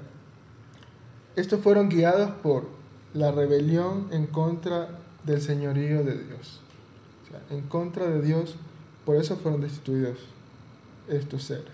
Estos 1.35 1.59
fueron 1.59 1.89
guiados 1.89 2.31
por 2.41 2.67
la 3.13 3.31
rebelión 3.31 4.07
en 4.11 4.25
contra 4.25 4.99
del 5.23 5.39
señorío 5.39 6.03
de 6.03 6.17
Dios. 6.17 6.61
O 7.25 7.29
sea, 7.29 7.41
en 7.55 7.67
contra 7.67 8.07
de 8.07 8.23
Dios, 8.23 8.55
por 9.05 9.17
eso 9.17 9.35
fueron 9.35 9.61
destituidos 9.61 10.17
estos 11.09 11.43
seres. 11.43 11.65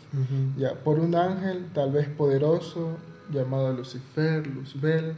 Ya, 0.57 0.73
por 0.73 0.99
un 0.99 1.15
ángel 1.15 1.67
tal 1.73 1.91
vez 1.91 2.07
poderoso 2.07 2.97
llamado 3.31 3.73
Lucifer, 3.73 4.45
Luzbel. 4.47 5.15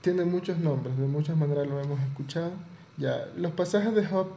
Tiene 0.00 0.24
muchos 0.24 0.58
nombres, 0.58 0.96
de 0.96 1.06
muchas 1.06 1.36
maneras 1.36 1.66
lo 1.66 1.80
hemos 1.80 2.00
escuchado. 2.00 2.52
Ya, 2.96 3.28
los 3.36 3.52
pasajes 3.52 3.94
de 3.94 4.06
Job, 4.06 4.28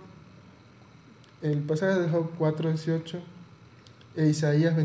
el 1.41 1.59
pasaje 1.59 1.99
de 1.99 2.09
Job 2.09 2.31
4:18 2.37 3.19
e 4.15 4.27
Isaías 4.27 4.75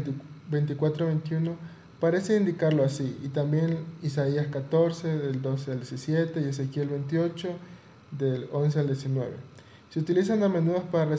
24:21 0.51 1.57
parece 2.01 2.37
indicarlo 2.37 2.85
así, 2.85 3.19
y 3.23 3.29
también 3.29 3.79
Isaías 4.03 4.47
14 4.49 5.17
del 5.19 5.41
12 5.41 5.73
al 5.73 5.79
17 5.79 6.41
y 6.41 6.45
Ezequiel 6.45 6.89
28 6.89 7.49
del 8.13 8.49
11 8.53 8.81
al 8.81 8.87
19 8.87 9.56
se 9.97 10.01
utilizan 10.01 10.43
a 10.43 10.51
menudo 10.51 10.83
para, 10.93 11.17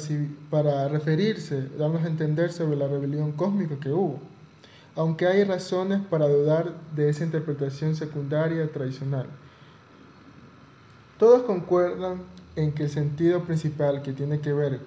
para 0.51 0.87
referirse, 0.87 1.67
darnos 1.79 2.03
a 2.03 2.07
entender 2.09 2.51
sobre 2.51 2.77
la 2.77 2.87
rebelión 2.87 3.31
cósmica 3.31 3.79
que 3.79 3.89
hubo, 3.89 4.19
aunque 4.95 5.25
hay 5.25 5.43
razones 5.45 5.99
para 6.11 6.27
dudar 6.27 6.75
de 6.95 7.09
esa 7.09 7.23
interpretación 7.23 7.95
secundaria 7.95 8.71
tradicional. 8.71 9.25
Todos 11.17 11.41
concuerdan 11.41 12.21
en 12.55 12.71
que 12.71 12.83
el 12.83 12.91
sentido 12.91 13.41
principal 13.45 14.03
que 14.03 14.13
tiene 14.13 14.41
que 14.41 14.53
ver 14.53 14.79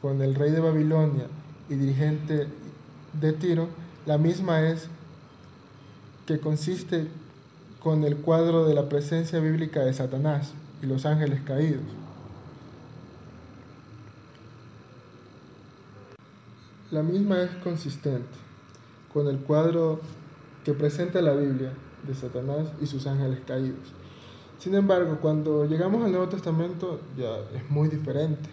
con 0.00 0.22
el 0.22 0.36
rey 0.36 0.52
de 0.52 0.60
Babilonia 0.60 1.26
y 1.68 1.74
dirigente 1.74 2.46
de 3.20 3.32
Tiro, 3.32 3.66
la 4.06 4.18
misma 4.18 4.68
es 4.68 4.86
que 6.26 6.38
consiste 6.38 7.08
con 7.80 8.04
el 8.04 8.18
cuadro 8.18 8.68
de 8.68 8.74
la 8.74 8.88
presencia 8.88 9.40
bíblica 9.40 9.80
de 9.80 9.94
Satanás 9.94 10.52
y 10.80 10.86
los 10.86 11.06
ángeles 11.06 11.40
caídos. 11.40 12.01
La 16.92 17.02
misma 17.02 17.40
es 17.40 17.50
consistente 17.64 18.28
con 19.14 19.26
el 19.26 19.38
cuadro 19.38 19.98
que 20.62 20.74
presenta 20.74 21.22
la 21.22 21.32
Biblia 21.32 21.72
de 22.06 22.14
Satanás 22.14 22.68
y 22.82 22.86
sus 22.86 23.06
ángeles 23.06 23.38
caídos. 23.46 23.80
Sin 24.58 24.74
embargo, 24.74 25.16
cuando 25.22 25.64
llegamos 25.64 26.04
al 26.04 26.10
Nuevo 26.12 26.28
Testamento 26.28 27.00
ya 27.16 27.38
es 27.56 27.70
muy 27.70 27.88
diferente. 27.88 28.50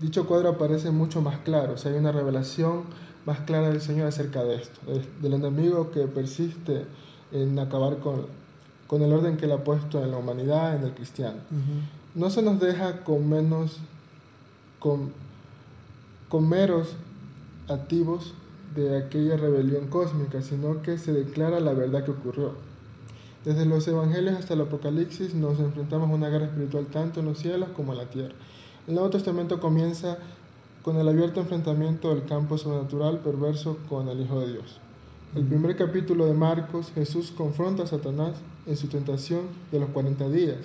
Dicho 0.00 0.26
cuadro 0.26 0.48
aparece 0.48 0.90
mucho 0.90 1.20
más 1.20 1.40
claro, 1.40 1.74
o 1.74 1.76
sea, 1.76 1.92
hay 1.92 1.98
una 1.98 2.10
revelación 2.10 2.84
más 3.26 3.40
clara 3.40 3.68
del 3.68 3.82
Señor 3.82 4.06
acerca 4.06 4.42
de 4.44 4.54
esto, 4.54 4.80
del 5.20 5.34
enemigo 5.34 5.90
que 5.90 6.06
persiste 6.06 6.86
en 7.32 7.58
acabar 7.58 7.98
con, 7.98 8.28
con 8.86 9.02
el 9.02 9.12
orden 9.12 9.36
que 9.36 9.44
él 9.44 9.52
ha 9.52 9.62
puesto 9.62 10.02
en 10.02 10.10
la 10.10 10.16
humanidad, 10.16 10.74
en 10.74 10.84
el 10.84 10.94
cristiano. 10.94 11.36
No 12.14 12.30
se 12.30 12.40
nos 12.40 12.58
deja 12.60 13.04
con 13.04 13.28
menos, 13.28 13.76
con, 14.80 15.12
con 16.30 16.48
meros 16.48 16.96
activos 17.68 18.34
de 18.74 18.98
aquella 18.98 19.36
rebelión 19.36 19.88
cósmica, 19.88 20.42
sino 20.42 20.82
que 20.82 20.98
se 20.98 21.12
declara 21.12 21.60
la 21.60 21.72
verdad 21.72 22.04
que 22.04 22.10
ocurrió. 22.10 22.52
Desde 23.44 23.64
los 23.64 23.86
evangelios 23.88 24.36
hasta 24.36 24.54
el 24.54 24.62
Apocalipsis 24.62 25.34
nos 25.34 25.58
enfrentamos 25.60 26.10
a 26.10 26.14
una 26.14 26.28
guerra 26.28 26.46
espiritual 26.46 26.86
tanto 26.86 27.20
en 27.20 27.26
los 27.26 27.38
cielos 27.38 27.68
como 27.74 27.92
en 27.92 27.98
la 27.98 28.10
tierra. 28.10 28.34
El 28.86 28.94
Nuevo 28.94 29.10
Testamento 29.10 29.60
comienza 29.60 30.18
con 30.82 30.96
el 30.96 31.08
abierto 31.08 31.40
enfrentamiento 31.40 32.14
del 32.14 32.24
campo 32.24 32.58
sobrenatural 32.58 33.20
perverso 33.20 33.78
con 33.88 34.08
el 34.08 34.20
Hijo 34.20 34.40
de 34.40 34.52
Dios. 34.52 34.80
El 35.34 35.44
primer 35.44 35.76
capítulo 35.76 36.24
de 36.26 36.32
Marcos, 36.32 36.90
Jesús 36.94 37.32
confronta 37.36 37.82
a 37.82 37.86
Satanás 37.86 38.32
en 38.66 38.76
su 38.76 38.88
tentación 38.88 39.42
de 39.70 39.80
los 39.80 39.90
40 39.90 40.28
días 40.30 40.56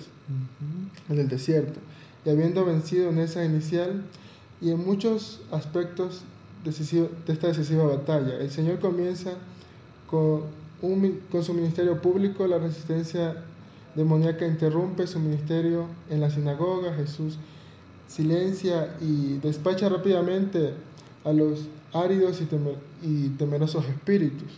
en 1.08 1.18
el 1.18 1.28
desierto. 1.28 1.78
Y 2.24 2.30
habiendo 2.30 2.64
vencido 2.64 3.10
en 3.10 3.18
esa 3.18 3.44
inicial 3.44 4.02
y 4.60 4.70
en 4.70 4.84
muchos 4.84 5.42
aspectos 5.52 6.22
de 6.64 7.32
esta 7.32 7.48
decisiva 7.48 7.84
batalla. 7.84 8.38
El 8.38 8.50
Señor 8.50 8.78
comienza 8.78 9.32
con, 10.08 10.44
su 11.42 11.54
ministerio 11.54 12.00
público, 12.00 12.46
la 12.46 12.58
resistencia 12.58 13.36
demoníaca 13.94 14.46
interrumpe 14.46 15.06
su 15.06 15.18
ministerio 15.18 15.86
en 16.10 16.20
la 16.20 16.30
sinagoga, 16.30 16.94
Jesús 16.94 17.38
silencia 18.06 18.96
y 19.00 19.38
despacha 19.38 19.88
rápidamente 19.88 20.74
a 21.24 21.32
los 21.32 21.66
áridos 21.92 22.40
y, 22.40 23.06
y 23.06 23.28
temerosos 23.30 23.84
espíritus. 23.86 24.52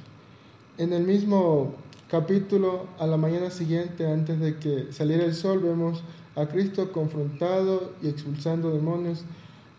En 0.78 0.92
el 0.92 1.04
mismo 1.04 1.74
capítulo, 2.10 2.86
a 2.98 3.06
la 3.06 3.16
mañana 3.16 3.50
siguiente, 3.50 4.10
antes 4.10 4.40
de 4.40 4.56
que 4.56 4.92
saliera 4.92 5.24
el 5.24 5.34
sol, 5.34 5.60
vemos 5.60 6.02
a 6.34 6.46
Cristo 6.46 6.92
confrontado 6.92 7.92
y 8.02 8.08
expulsando 8.08 8.70
demonios 8.70 9.24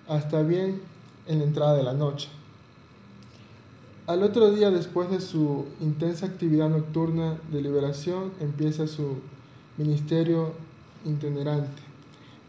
hasta 0.08 0.42
bien 0.42 0.82
en 1.28 1.40
la 1.40 1.46
entrada 1.46 1.76
de 1.76 1.84
la 1.84 1.94
noche. 1.94 2.30
Al 4.08 4.24
otro 4.24 4.52
día, 4.52 4.72
después 4.72 5.10
de 5.10 5.20
su 5.20 5.66
intensa 5.82 6.28
actividad 6.28 6.70
nocturna 6.70 7.38
de 7.52 7.62
liberación, 7.62 8.32
empieza 8.40 8.88
su 8.88 9.18
ministerio 9.78 10.54
itinerante. 11.06 11.82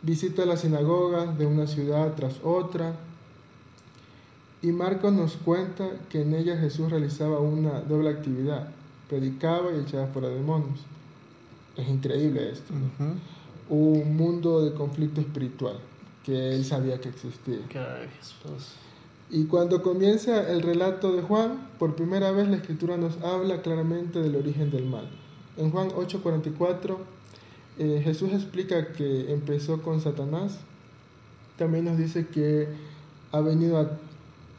Visita 0.03 0.47
las 0.47 0.61
sinagogas 0.61 1.37
de 1.37 1.47
una 1.47 1.67
ciudad 1.67 2.14
tras 2.14 2.37
otra 2.45 2.95
y 4.62 4.69
Marcos 4.69 5.12
nos 5.12 5.37
cuenta 5.37 5.88
que 6.09 6.23
en 6.23 6.35
ella 6.35 6.57
Jesús 6.57 6.91
realizaba 6.91 7.41
una 7.41 7.81
doble 7.81 8.11
actividad, 8.11 8.69
predicaba 9.09 9.73
y 9.73 9.81
echaba 9.81 10.07
fuera 10.09 10.29
demonios. 10.29 10.81
Es 11.77 11.88
increíble 11.88 12.53
esto. 12.53 12.73
Un 13.69 14.17
mundo 14.17 14.64
de 14.64 14.75
conflicto 14.75 15.21
espiritual 15.21 15.79
que 16.29 16.55
él 16.55 16.62
sabía 16.62 17.01
que 17.01 17.09
existía. 17.09 17.57
Y 19.31 19.45
cuando 19.45 19.83
comienza 19.83 20.47
el 20.51 20.61
relato 20.61 21.14
de 21.14 21.23
Juan, 21.23 21.71
por 21.79 21.97
primera 21.97 22.33
vez 22.33 22.49
la 22.49 22.57
escritura 22.57 22.99
nos 22.99 23.17
habla 23.23 23.62
claramente 23.62 24.21
del 24.21 24.37
origen 24.37 24.71
del 24.71 24.85
mal. 24.85 25.09
En 25.57 25.71
Juan 25.71 25.88
8:44 25.88 26.99
eh, 27.79 28.03
Jesús 28.05 28.35
explica 28.35 28.93
que 28.93 29.33
empezó 29.33 29.81
con 29.81 30.03
Satanás. 30.03 30.59
También 31.57 31.87
nos 31.87 31.97
dice 31.97 32.27
que 32.27 32.69
ha 33.33 33.41
venido 33.41 33.79
a 33.79 33.99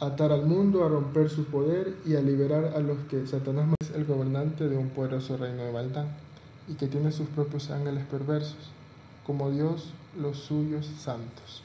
atar 0.03 0.31
al 0.31 0.47
mundo, 0.47 0.83
a 0.83 0.89
romper 0.89 1.29
su 1.29 1.45
poder 1.45 1.97
y 2.03 2.15
a 2.15 2.21
liberar 2.21 2.73
a 2.75 2.79
los 2.79 2.97
que 3.11 3.27
Satanás 3.27 3.75
es 3.79 3.91
el 3.91 4.05
gobernante 4.05 4.67
de 4.67 4.75
un 4.75 4.89
poderoso 4.89 5.37
reino 5.37 5.65
de 5.65 5.71
maldad 5.71 6.07
y 6.67 6.73
que 6.73 6.87
tiene 6.87 7.11
sus 7.11 7.27
propios 7.27 7.69
ángeles 7.69 8.07
perversos, 8.07 8.71
como 9.29 9.51
Dios 9.51 9.83
los 10.19 10.39
suyos 10.39 10.87
santos. 10.99 11.61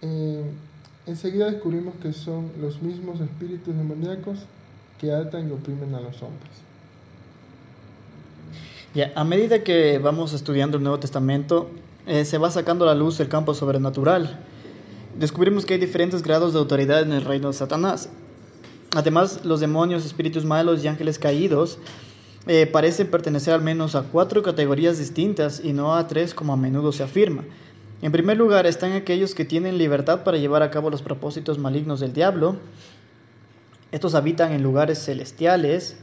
Eh, 0.00 0.44
enseguida 1.04 1.50
descubrimos 1.50 1.96
que 2.00 2.12
son 2.12 2.52
los 2.60 2.80
mismos 2.82 3.20
espíritus 3.20 3.76
demoníacos 3.76 4.38
que 5.00 5.12
atan 5.12 5.48
y 5.48 5.50
oprimen 5.50 5.92
a 5.96 6.00
los 6.00 6.22
hombres. 6.22 6.52
Ya, 8.94 9.10
a 9.16 9.24
medida 9.24 9.64
que 9.64 9.98
vamos 9.98 10.34
estudiando 10.34 10.76
el 10.76 10.84
Nuevo 10.84 11.00
Testamento, 11.00 11.68
eh, 12.06 12.24
se 12.24 12.38
va 12.38 12.48
sacando 12.52 12.84
a 12.84 12.94
la 12.94 12.94
luz 12.94 13.18
el 13.18 13.28
campo 13.28 13.52
sobrenatural. 13.52 14.38
Descubrimos 15.18 15.66
que 15.66 15.74
hay 15.74 15.80
diferentes 15.80 16.22
grados 16.22 16.52
de 16.52 16.60
autoridad 16.60 17.02
en 17.02 17.12
el 17.12 17.24
reino 17.24 17.48
de 17.48 17.54
Satanás. 17.54 18.08
Además, 18.94 19.44
los 19.44 19.58
demonios, 19.58 20.06
espíritus 20.06 20.44
malos 20.44 20.84
y 20.84 20.86
ángeles 20.86 21.18
caídos 21.18 21.80
eh, 22.46 22.66
parecen 22.66 23.10
pertenecer 23.10 23.54
al 23.54 23.62
menos 23.62 23.94
a 23.94 24.02
cuatro 24.02 24.42
categorías 24.42 24.98
distintas 24.98 25.60
y 25.62 25.72
no 25.72 25.94
a 25.94 26.06
tres 26.06 26.34
como 26.34 26.52
a 26.52 26.56
menudo 26.56 26.92
se 26.92 27.02
afirma. 27.02 27.44
En 28.02 28.12
primer 28.12 28.36
lugar 28.36 28.66
están 28.66 28.92
aquellos 28.92 29.34
que 29.34 29.44
tienen 29.44 29.78
libertad 29.78 30.22
para 30.22 30.36
llevar 30.36 30.62
a 30.62 30.70
cabo 30.70 30.90
los 30.90 31.02
propósitos 31.02 31.58
malignos 31.58 31.98
del 32.00 32.12
diablo. 32.12 32.56
Estos 33.90 34.14
habitan 34.14 34.52
en 34.52 34.62
lugares 34.62 35.04
celestiales, 35.04 35.96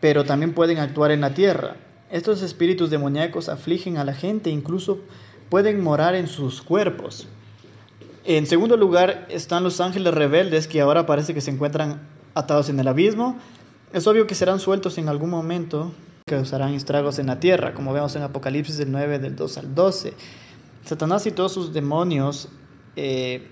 pero 0.00 0.24
también 0.24 0.54
pueden 0.54 0.78
actuar 0.78 1.10
en 1.10 1.20
la 1.20 1.34
tierra. 1.34 1.76
Estos 2.10 2.42
espíritus 2.42 2.90
demoníacos 2.90 3.48
afligen 3.48 3.98
a 3.98 4.04
la 4.04 4.14
gente, 4.14 4.50
incluso 4.50 5.00
pueden 5.48 5.82
morar 5.82 6.14
en 6.14 6.26
sus 6.26 6.62
cuerpos. 6.62 7.28
En 8.24 8.46
segundo 8.46 8.76
lugar 8.76 9.26
están 9.30 9.64
los 9.64 9.80
ángeles 9.80 10.14
rebeldes 10.14 10.66
que 10.66 10.80
ahora 10.80 11.06
parece 11.06 11.34
que 11.34 11.40
se 11.40 11.50
encuentran 11.50 12.00
atados 12.34 12.68
en 12.68 12.80
el 12.80 12.88
abismo. 12.88 13.38
Es 13.92 14.06
obvio 14.06 14.26
que 14.26 14.34
serán 14.34 14.58
sueltos 14.58 14.96
en 14.96 15.10
algún 15.10 15.28
momento, 15.28 15.92
causarán 16.24 16.72
estragos 16.72 17.18
en 17.18 17.26
la 17.26 17.40
tierra, 17.40 17.74
como 17.74 17.92
vemos 17.92 18.16
en 18.16 18.22
Apocalipsis 18.22 18.78
del 18.78 18.90
9 18.90 19.18
del 19.18 19.36
2 19.36 19.58
al 19.58 19.74
12. 19.74 20.14
Satanás 20.82 21.26
y 21.26 21.30
todos 21.30 21.52
sus 21.52 21.74
demonios 21.74 22.48
eh, 22.96 23.48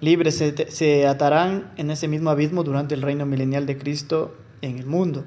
libres 0.00 0.42
se, 0.68 1.06
atarán 1.06 1.70
en 1.76 1.90
ese 1.90 2.08
mismo 2.08 2.30
abismo 2.30 2.64
durante 2.64 2.94
el 2.94 3.02
reino 3.02 3.26
milenial 3.26 3.66
de 3.66 3.76
Cristo 3.76 4.34
en 4.62 4.78
el 4.78 4.86
mundo. 4.86 5.24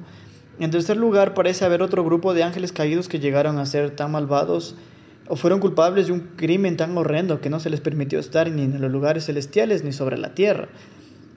En 0.57 0.71
tercer 0.71 0.97
lugar, 0.97 1.35
parece 1.35 1.63
haber 1.63 1.83
otro 1.83 2.03
grupo 2.03 2.33
de 2.33 2.41
ángeles 2.41 2.71
caídos 2.71 3.07
que 3.07 3.19
llegaron 3.19 3.59
a 3.59 3.67
ser 3.67 3.95
tan 3.95 4.11
malvados 4.11 4.75
o 5.27 5.35
fueron 5.35 5.59
culpables 5.59 6.07
de 6.07 6.13
un 6.13 6.31
crimen 6.35 6.77
tan 6.77 6.97
horrendo 6.97 7.41
que 7.41 7.51
no 7.51 7.59
se 7.59 7.69
les 7.69 7.79
permitió 7.79 8.17
estar 8.17 8.49
ni 8.49 8.63
en 8.63 8.81
los 8.81 8.91
lugares 8.91 9.27
celestiales 9.27 9.83
ni 9.83 9.91
sobre 9.91 10.17
la 10.17 10.33
tierra. 10.33 10.67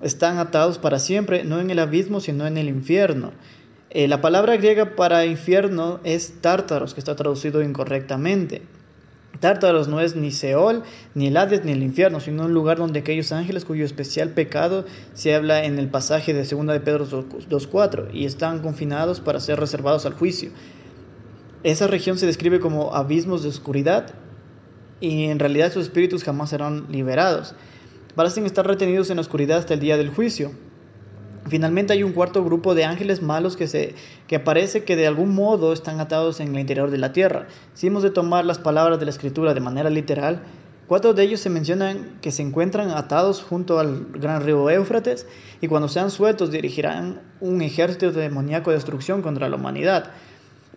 Están 0.05 0.37
atados 0.37 0.77
para 0.77 0.99
siempre, 0.99 1.45
no 1.45 1.61
en 1.61 1.71
el 1.71 1.79
abismo, 1.79 2.21
sino 2.21 2.47
en 2.47 2.59
el 2.59 2.69
infierno. 2.69 3.33
Eh, 3.89 4.07
la 4.07 4.21
palabra 4.21 4.59
griega 4.59 4.97
para 4.97 5.25
infierno 5.25 5.99
es 6.05 6.43
tártaros, 6.43 6.93
que 6.93 7.01
está 7.01 7.17
traducido 7.17 7.63
incorrectamente. 7.63 8.61
Tártaros 9.41 9.89
no 9.89 10.01
es 10.01 10.15
ni 10.15 10.31
Seol, 10.31 10.83
ni 11.15 11.29
el 11.29 11.37
Hades, 11.39 11.65
ni 11.65 11.73
el 11.73 11.83
infierno, 11.83 12.21
sino 12.21 12.45
un 12.45 12.53
lugar 12.53 12.77
donde 12.77 13.01
aquellos 13.01 13.33
ángeles 13.33 13.65
cuyo 13.65 13.87
especial 13.87 14.29
pecado 14.31 14.85
se 15.15 15.35
habla 15.35 15.65
en 15.65 15.79
el 15.79 15.89
pasaje 15.89 16.35
de 16.35 16.45
2 16.45 16.67
de 16.67 16.81
Pedro 16.81 17.07
2.4 17.07 18.11
y 18.13 18.27
están 18.27 18.61
confinados 18.61 19.21
para 19.21 19.41
ser 19.41 19.59
reservados 19.59 20.05
al 20.05 20.13
juicio. 20.13 20.51
Esa 21.63 21.87
región 21.87 22.19
se 22.19 22.27
describe 22.27 22.61
como 22.61 22.95
abismos 22.95 23.43
de 23.43 23.49
oscuridad 23.49 24.13
y 25.01 25.25
en 25.25 25.39
realidad 25.39 25.73
sus 25.73 25.85
espíritus 25.85 26.25
jamás 26.25 26.51
serán 26.51 26.87
liberados. 26.91 27.55
Parecen 28.15 28.47
estar 28.47 28.65
retenidos 28.65 29.11
en 29.11 29.17
la 29.17 29.23
oscuridad 29.23 29.59
hasta 29.59 29.75
el 29.75 29.81
día 29.81 29.97
del 29.97 30.11
juicio. 30.11 30.53
Finalmente 31.49 31.93
hay 31.93 32.05
un 32.05 32.13
cuarto 32.13 32.45
grupo 32.45 32.75
de 32.75 32.85
ángeles 32.85 33.23
malos 33.23 33.57
que, 33.57 33.67
se, 33.67 33.95
que 34.29 34.39
parece 34.39 34.85
que 34.85 34.95
de 34.95 35.09
algún 35.09 35.35
modo 35.35 35.73
están 35.73 35.99
atados 35.99 36.39
en 36.39 36.55
el 36.55 36.61
interior 36.61 36.93
de 36.93 36.99
la 36.99 37.13
tierra. 37.13 37.49
Si 37.75 37.89
hemos 37.89 38.05
de 38.05 38.11
tomar 38.11 38.45
las 38.45 38.59
palabras 38.59 39.01
de 39.01 39.05
la 39.07 39.11
escritura 39.11 39.53
de 39.53 39.61
manera 39.61 39.91
literal, 39.91 40.43
cuatro 40.87 41.13
de 41.13 41.25
ellos 41.25 41.41
se 41.41 41.51
mencionan 41.51 42.19
que 42.23 42.31
se 42.31 42.43
encuentran 42.43 42.91
atados 42.91 43.43
junto 43.43 43.81
al 43.81 44.07
gran 44.13 44.43
río 44.43 44.71
Éufrates 44.71 45.27
y 45.61 45.67
cuando 45.67 45.89
sean 45.89 46.11
sueltos 46.11 46.53
dirigirán 46.53 47.21
un 47.41 47.63
ejército 47.63 48.13
demoníaco 48.13 48.71
de 48.71 48.77
destrucción 48.77 49.23
contra 49.23 49.49
la 49.49 49.57
humanidad. 49.57 50.13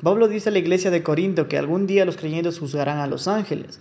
Pablo 0.02 0.28
dice 0.28 0.50
a 0.50 0.52
la 0.52 0.60
iglesia 0.60 0.90
de 0.90 1.04
Corinto 1.04 1.48
que 1.48 1.60
algún 1.60 1.86
día 1.86 2.04
los 2.04 2.18
creyentes 2.18 2.58
juzgarán 2.60 2.98
a 2.98 3.08
los 3.08 3.28
ángeles. 3.28 3.80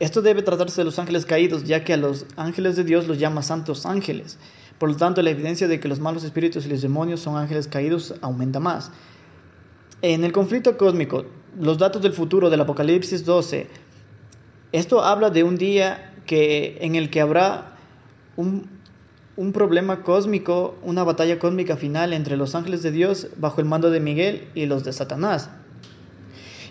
Esto 0.00 0.22
debe 0.22 0.40
tratarse 0.40 0.80
de 0.80 0.86
los 0.86 0.98
ángeles 0.98 1.26
caídos, 1.26 1.64
ya 1.64 1.84
que 1.84 1.92
a 1.92 1.98
los 1.98 2.24
ángeles 2.36 2.74
de 2.74 2.84
Dios 2.84 3.06
los 3.06 3.18
llama 3.18 3.42
santos 3.42 3.84
ángeles. 3.84 4.38
Por 4.78 4.88
lo 4.88 4.96
tanto, 4.96 5.20
la 5.20 5.28
evidencia 5.28 5.68
de 5.68 5.78
que 5.78 5.88
los 5.88 6.00
malos 6.00 6.24
espíritus 6.24 6.64
y 6.64 6.70
los 6.70 6.80
demonios 6.80 7.20
son 7.20 7.36
ángeles 7.36 7.68
caídos 7.68 8.14
aumenta 8.22 8.60
más. 8.60 8.90
En 10.00 10.24
el 10.24 10.32
conflicto 10.32 10.78
cósmico, 10.78 11.26
los 11.60 11.76
datos 11.76 12.00
del 12.00 12.14
futuro 12.14 12.48
del 12.48 12.62
Apocalipsis 12.62 13.26
12, 13.26 13.66
esto 14.72 15.04
habla 15.04 15.28
de 15.28 15.44
un 15.44 15.58
día 15.58 16.14
que, 16.24 16.78
en 16.80 16.94
el 16.94 17.10
que 17.10 17.20
habrá 17.20 17.76
un, 18.36 18.70
un 19.36 19.52
problema 19.52 20.02
cósmico, 20.02 20.78
una 20.82 21.04
batalla 21.04 21.38
cósmica 21.38 21.76
final 21.76 22.14
entre 22.14 22.38
los 22.38 22.54
ángeles 22.54 22.82
de 22.82 22.90
Dios 22.90 23.28
bajo 23.36 23.60
el 23.60 23.66
mando 23.66 23.90
de 23.90 24.00
Miguel 24.00 24.48
y 24.54 24.64
los 24.64 24.82
de 24.82 24.94
Satanás. 24.94 25.50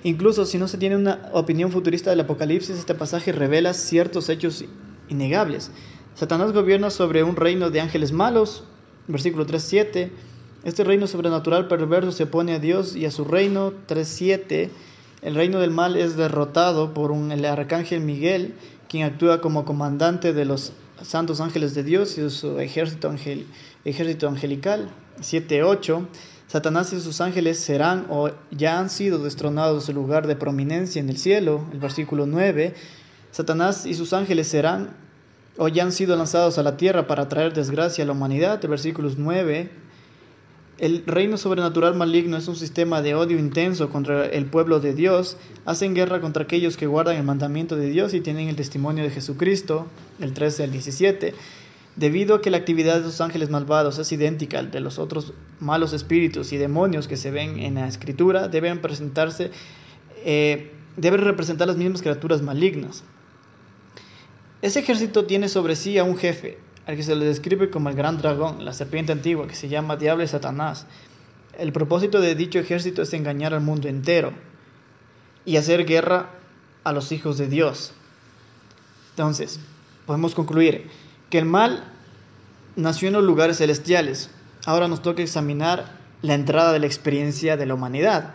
Incluso 0.03 0.45
si 0.45 0.57
no 0.57 0.67
se 0.67 0.77
tiene 0.77 0.95
una 0.95 1.29
opinión 1.33 1.71
futurista 1.71 2.09
del 2.09 2.21
Apocalipsis, 2.21 2.77
este 2.77 2.95
pasaje 2.95 3.31
revela 3.31 3.73
ciertos 3.73 4.29
hechos 4.29 4.63
innegables. 5.09 5.71
Satanás 6.15 6.53
gobierna 6.53 6.89
sobre 6.89 7.23
un 7.23 7.35
reino 7.35 7.69
de 7.69 7.81
ángeles 7.81 8.11
malos, 8.11 8.63
versículo 9.07 9.45
3.7. 9.45 10.09
Este 10.63 10.83
reino 10.83 11.07
sobrenatural 11.07 11.67
perverso 11.67 12.11
se 12.11 12.23
opone 12.23 12.53
a 12.53 12.59
Dios 12.59 12.95
y 12.95 13.05
a 13.05 13.11
su 13.11 13.25
reino, 13.25 13.73
3.7. 13.87 14.69
El 15.21 15.35
reino 15.35 15.59
del 15.59 15.71
mal 15.71 15.97
es 15.97 16.15
derrotado 16.15 16.93
por 16.93 17.11
un, 17.11 17.31
el 17.31 17.43
arcángel 17.43 17.99
Miguel, 17.99 18.55
quien 18.87 19.03
actúa 19.03 19.41
como 19.41 19.65
comandante 19.65 20.33
de 20.33 20.45
los 20.45 20.73
santos 21.01 21.41
ángeles 21.41 21.75
de 21.75 21.83
Dios 21.83 22.17
y 22.17 22.29
su 22.29 22.59
ejército, 22.59 23.13
ejército 23.83 24.27
angelical, 24.27 24.89
7.8. 25.19 26.05
Satanás 26.49 26.91
y 26.93 26.99
sus 26.99 27.21
ángeles 27.21 27.59
serán 27.59 28.07
o 28.09 28.31
ya 28.49 28.79
han 28.79 28.89
sido 28.89 29.19
destronados 29.19 29.83
de 29.83 29.85
su 29.85 29.93
lugar 29.93 30.25
de 30.25 30.35
prominencia 30.35 30.99
en 30.99 31.07
el 31.07 31.17
cielo, 31.17 31.63
el 31.71 31.77
versículo 31.77 32.25
9. 32.25 32.73
Satanás 33.29 33.85
y 33.85 33.93
sus 33.93 34.13
ángeles 34.13 34.47
serán 34.47 34.95
o 35.57 35.67
ya 35.67 35.83
han 35.83 35.91
sido 35.91 36.15
lanzados 36.15 36.57
a 36.57 36.63
la 36.63 36.75
tierra 36.75 37.05
para 37.05 37.29
traer 37.29 37.53
desgracia 37.53 38.03
a 38.03 38.07
la 38.07 38.13
humanidad. 38.13 38.59
Versículos 38.67 39.19
9. 39.19 39.69
El 40.79 41.03
reino 41.05 41.37
sobrenatural 41.37 41.93
maligno 41.93 42.37
es 42.37 42.47
un 42.47 42.55
sistema 42.55 43.03
de 43.03 43.13
odio 43.13 43.37
intenso 43.37 43.91
contra 43.91 44.25
el 44.25 44.47
pueblo 44.47 44.79
de 44.79 44.95
Dios. 44.95 45.37
Hacen 45.65 45.93
guerra 45.93 46.19
contra 46.19 46.43
aquellos 46.43 46.77
que 46.77 46.87
guardan 46.87 47.17
el 47.17 47.23
mandamiento 47.23 47.75
de 47.75 47.91
Dios 47.91 48.15
y 48.15 48.21
tienen 48.21 48.47
el 48.47 48.55
testimonio 48.55 49.03
de 49.03 49.11
Jesucristo. 49.11 49.85
El 50.19 50.33
13 50.33 50.63
al 50.63 50.71
17. 50.71 51.35
Debido 51.99 52.35
a 52.35 52.41
que 52.41 52.49
la 52.49 52.55
actividad 52.55 52.95
de 52.95 53.01
los 53.01 53.19
ángeles 53.19 53.49
malvados 53.49 53.99
es 53.99 54.09
idéntica 54.13 54.57
al 54.57 54.71
de 54.71 54.79
los 54.79 54.99
otros 54.99 55.33
malos 55.59 55.91
espíritus 55.91 56.53
y 56.53 56.57
demonios 56.57 57.09
que 57.09 57.17
se 57.17 57.29
ven 57.29 57.59
en 57.59 57.75
la 57.75 57.89
escritura, 57.89 58.47
deben 58.47 58.79
presentarse, 58.79 59.51
eh, 60.23 60.71
deben 60.95 61.19
representar 61.19 61.67
las 61.67 61.75
mismas 61.75 62.01
criaturas 62.01 62.41
malignas. 62.41 63.03
Ese 64.61 64.79
ejército 64.79 65.25
tiene 65.25 65.49
sobre 65.49 65.75
sí 65.75 65.97
a 65.97 66.05
un 66.05 66.17
jefe, 66.17 66.57
al 66.85 66.95
que 66.95 67.03
se 67.03 67.17
le 67.17 67.25
describe 67.25 67.69
como 67.69 67.89
el 67.89 67.97
gran 67.97 68.17
dragón, 68.17 68.63
la 68.63 68.71
serpiente 68.71 69.11
antigua, 69.11 69.45
que 69.45 69.55
se 69.55 69.67
llama 69.67 69.97
Diablo 69.97 70.23
y 70.23 70.27
Satanás. 70.27 70.87
El 71.57 71.73
propósito 71.73 72.21
de 72.21 72.33
dicho 72.33 72.59
ejército 72.59 73.01
es 73.01 73.13
engañar 73.13 73.53
al 73.53 73.59
mundo 73.59 73.89
entero 73.89 74.31
y 75.43 75.57
hacer 75.57 75.85
guerra 75.85 76.29
a 76.85 76.93
los 76.93 77.11
hijos 77.11 77.37
de 77.37 77.49
Dios. 77.49 77.91
Entonces, 79.09 79.59
podemos 80.05 80.33
concluir 80.33 80.87
que 81.29 81.37
el 81.37 81.45
mal 81.45 81.83
nació 82.75 83.07
en 83.07 83.15
los 83.15 83.23
lugares 83.23 83.57
celestiales. 83.57 84.29
Ahora 84.65 84.87
nos 84.87 85.01
toca 85.01 85.21
examinar 85.21 85.85
la 86.21 86.33
entrada 86.33 86.73
de 86.73 86.79
la 86.79 86.85
experiencia 86.85 87.57
de 87.57 87.65
la 87.65 87.73
humanidad. 87.73 88.33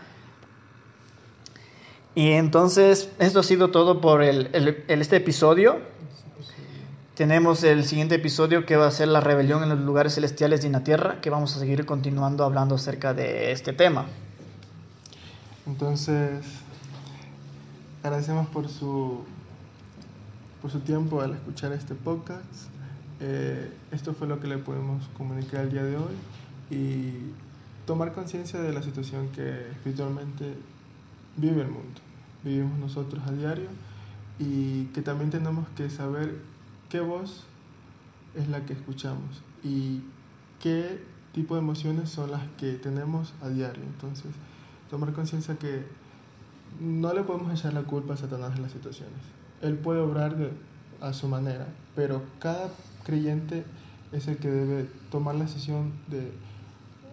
Y 2.14 2.32
entonces, 2.32 3.10
esto 3.18 3.40
ha 3.40 3.42
sido 3.42 3.70
todo 3.70 4.00
por 4.00 4.22
el, 4.22 4.50
este 4.88 5.16
episodio. 5.16 5.80
Tenemos 7.16 7.62
el 7.64 7.84
siguiente 7.84 8.16
episodio 8.16 8.66
que 8.66 8.76
va 8.76 8.86
a 8.86 8.90
ser 8.90 9.08
la 9.08 9.20
rebelión 9.20 9.62
en 9.62 9.68
los 9.68 9.80
lugares 9.80 10.14
celestiales 10.14 10.64
en 10.64 10.72
la 10.72 10.84
tierra, 10.84 11.20
que 11.20 11.30
vamos 11.30 11.56
a 11.56 11.58
seguir 11.58 11.86
continuando 11.86 12.44
hablando 12.44 12.76
acerca 12.76 13.14
de 13.14 13.52
este 13.52 13.72
tema. 13.72 14.06
Entonces, 15.66 16.44
agradecemos 18.02 18.46
por 18.48 18.68
su, 18.68 19.24
por 20.60 20.70
su 20.70 20.80
tiempo 20.80 21.20
al 21.20 21.34
escuchar 21.34 21.72
este 21.72 21.94
podcast. 21.94 22.73
Eh, 23.20 23.72
esto 23.92 24.14
fue 24.14 24.26
lo 24.26 24.40
que 24.40 24.48
le 24.48 24.58
podemos 24.58 25.08
comunicar 25.16 25.64
el 25.64 25.70
día 25.70 25.84
de 25.84 25.96
hoy 25.96 26.14
y 26.70 27.12
tomar 27.86 28.12
conciencia 28.12 28.60
de 28.60 28.72
la 28.72 28.82
situación 28.82 29.28
que 29.28 29.70
espiritualmente 29.70 30.54
vive 31.36 31.62
el 31.62 31.68
mundo, 31.68 32.00
vivimos 32.42 32.78
nosotros 32.78 33.22
a 33.26 33.32
diario 33.32 33.68
y 34.38 34.86
que 34.86 35.02
también 35.02 35.30
tenemos 35.30 35.68
que 35.76 35.90
saber 35.90 36.38
qué 36.88 37.00
voz 37.00 37.44
es 38.34 38.48
la 38.48 38.64
que 38.64 38.72
escuchamos 38.72 39.42
y 39.62 40.02
qué 40.60 41.00
tipo 41.32 41.54
de 41.54 41.60
emociones 41.60 42.10
son 42.10 42.30
las 42.30 42.42
que 42.58 42.74
tenemos 42.74 43.34
a 43.42 43.48
diario. 43.48 43.82
Entonces, 43.82 44.30
tomar 44.90 45.12
conciencia 45.12 45.56
que 45.56 45.84
no 46.80 47.12
le 47.12 47.22
podemos 47.22 47.52
echar 47.52 47.74
la 47.74 47.82
culpa 47.82 48.14
a 48.14 48.16
Satanás 48.16 48.56
en 48.56 48.62
las 48.62 48.72
situaciones. 48.72 49.18
Él 49.62 49.76
puede 49.76 50.00
obrar 50.00 50.34
a 51.00 51.12
su 51.12 51.28
manera, 51.28 51.66
pero 51.94 52.22
cada 52.38 52.70
creyente 53.04 53.64
es 54.12 54.28
el 54.28 54.36
que 54.38 54.50
debe 54.50 54.86
tomar 55.10 55.34
la 55.34 55.44
decisión 55.44 55.92
de 56.08 56.32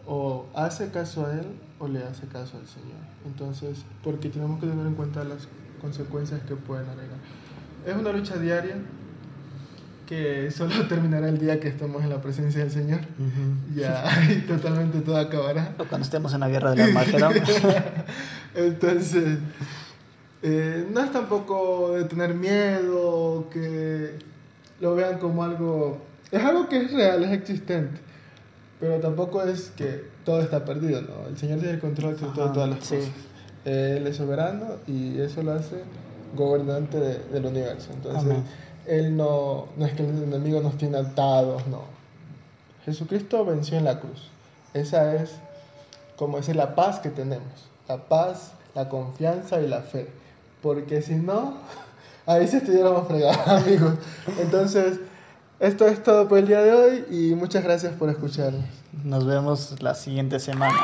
o 0.07 0.45
hace 0.55 0.89
caso 0.89 1.25
a 1.25 1.33
él 1.33 1.45
o 1.79 1.87
le 1.87 2.03
hace 2.03 2.27
caso 2.27 2.57
al 2.57 2.67
Señor. 2.67 2.99
Entonces, 3.25 3.83
porque 4.03 4.29
tenemos 4.29 4.59
que 4.59 4.67
tener 4.67 4.85
en 4.85 4.95
cuenta 4.95 5.23
las 5.23 5.47
consecuencias 5.79 6.41
que 6.41 6.55
pueden 6.55 6.87
agregar. 6.89 7.17
Es 7.85 7.95
una 7.95 8.11
lucha 8.11 8.37
diaria, 8.37 8.75
que 10.07 10.51
solo 10.55 10.87
terminará 10.87 11.29
el 11.29 11.39
día 11.39 11.59
que 11.59 11.69
estemos 11.69 12.03
en 12.03 12.09
la 12.09 12.21
presencia 12.21 12.61
del 12.61 12.71
Señor. 12.71 12.99
Ya, 13.75 14.05
y 14.29 14.41
totalmente 14.41 15.01
todo 15.01 15.17
acabará. 15.17 15.73
O 15.77 15.85
cuando 15.85 16.05
estemos 16.05 16.33
en 16.33 16.41
la 16.41 16.49
guerra 16.49 16.71
de 16.71 16.77
la 16.77 16.83
Armagedón. 16.85 17.33
Entonces, 18.55 19.39
eh, 20.43 20.87
no 20.91 21.01
es 21.01 21.11
tampoco 21.11 21.93
de 21.93 22.03
tener 22.05 22.33
miedo, 22.33 23.49
que 23.49 24.17
lo 24.81 24.95
vean 24.95 25.19
como 25.19 25.43
algo... 25.43 25.97
Es 26.31 26.43
algo 26.43 26.67
que 26.67 26.77
es 26.77 26.91
real, 26.91 27.23
es 27.23 27.31
existente. 27.31 27.99
Pero 28.79 28.99
tampoco 28.99 29.43
es 29.43 29.71
que 29.71 30.05
todo 30.25 30.41
está 30.41 30.65
perdido, 30.65 31.01
¿no? 31.01 31.27
El 31.27 31.37
Señor 31.37 31.59
tiene 31.59 31.75
el 31.75 31.79
control 31.79 32.19
de 32.19 32.27
todas 32.27 32.69
las 32.69 32.79
cosas. 32.79 33.11
Él 33.63 34.07
es 34.07 34.17
soberano 34.17 34.65
y 34.87 35.19
eso 35.19 35.43
lo 35.43 35.53
hace 35.53 35.83
gobernante 36.35 36.97
del 36.99 37.45
universo. 37.45 37.91
Entonces... 37.93 38.37
Él 38.87 39.15
no, 39.15 39.67
no 39.77 39.85
es 39.85 39.93
que 39.93 40.03
el 40.03 40.23
enemigo 40.23 40.59
nos 40.61 40.77
tiene 40.77 40.97
atados, 40.97 41.67
no. 41.67 41.83
Jesucristo 42.85 43.45
venció 43.45 43.77
en 43.77 43.85
la 43.85 43.99
cruz. 43.99 44.29
Esa 44.73 45.15
es, 45.15 45.35
como 46.15 46.37
decir, 46.37 46.55
la 46.55 46.73
paz 46.73 46.99
que 46.99 47.09
tenemos. 47.09 47.69
La 47.87 47.97
paz, 47.97 48.53
la 48.73 48.89
confianza 48.89 49.61
y 49.61 49.67
la 49.67 49.81
fe. 49.81 50.07
Porque 50.61 51.01
si 51.01 51.15
no, 51.15 51.57
Ahí 52.31 52.47
sí 52.47 52.57
estuviéramos 52.57 53.07
fregados, 53.07 53.47
amigos. 53.65 53.95
Entonces, 54.39 54.99
esto 55.59 55.85
es 55.85 56.01
todo 56.01 56.27
por 56.27 56.39
el 56.39 56.47
día 56.47 56.61
de 56.61 56.71
hoy 56.71 57.05
y 57.11 57.35
muchas 57.35 57.63
gracias 57.63 57.93
por 57.93 58.09
escuchar. 58.09 58.53
Nos 59.03 59.25
vemos 59.25 59.75
la 59.81 59.95
siguiente 59.95 60.39
semana. 60.39 60.79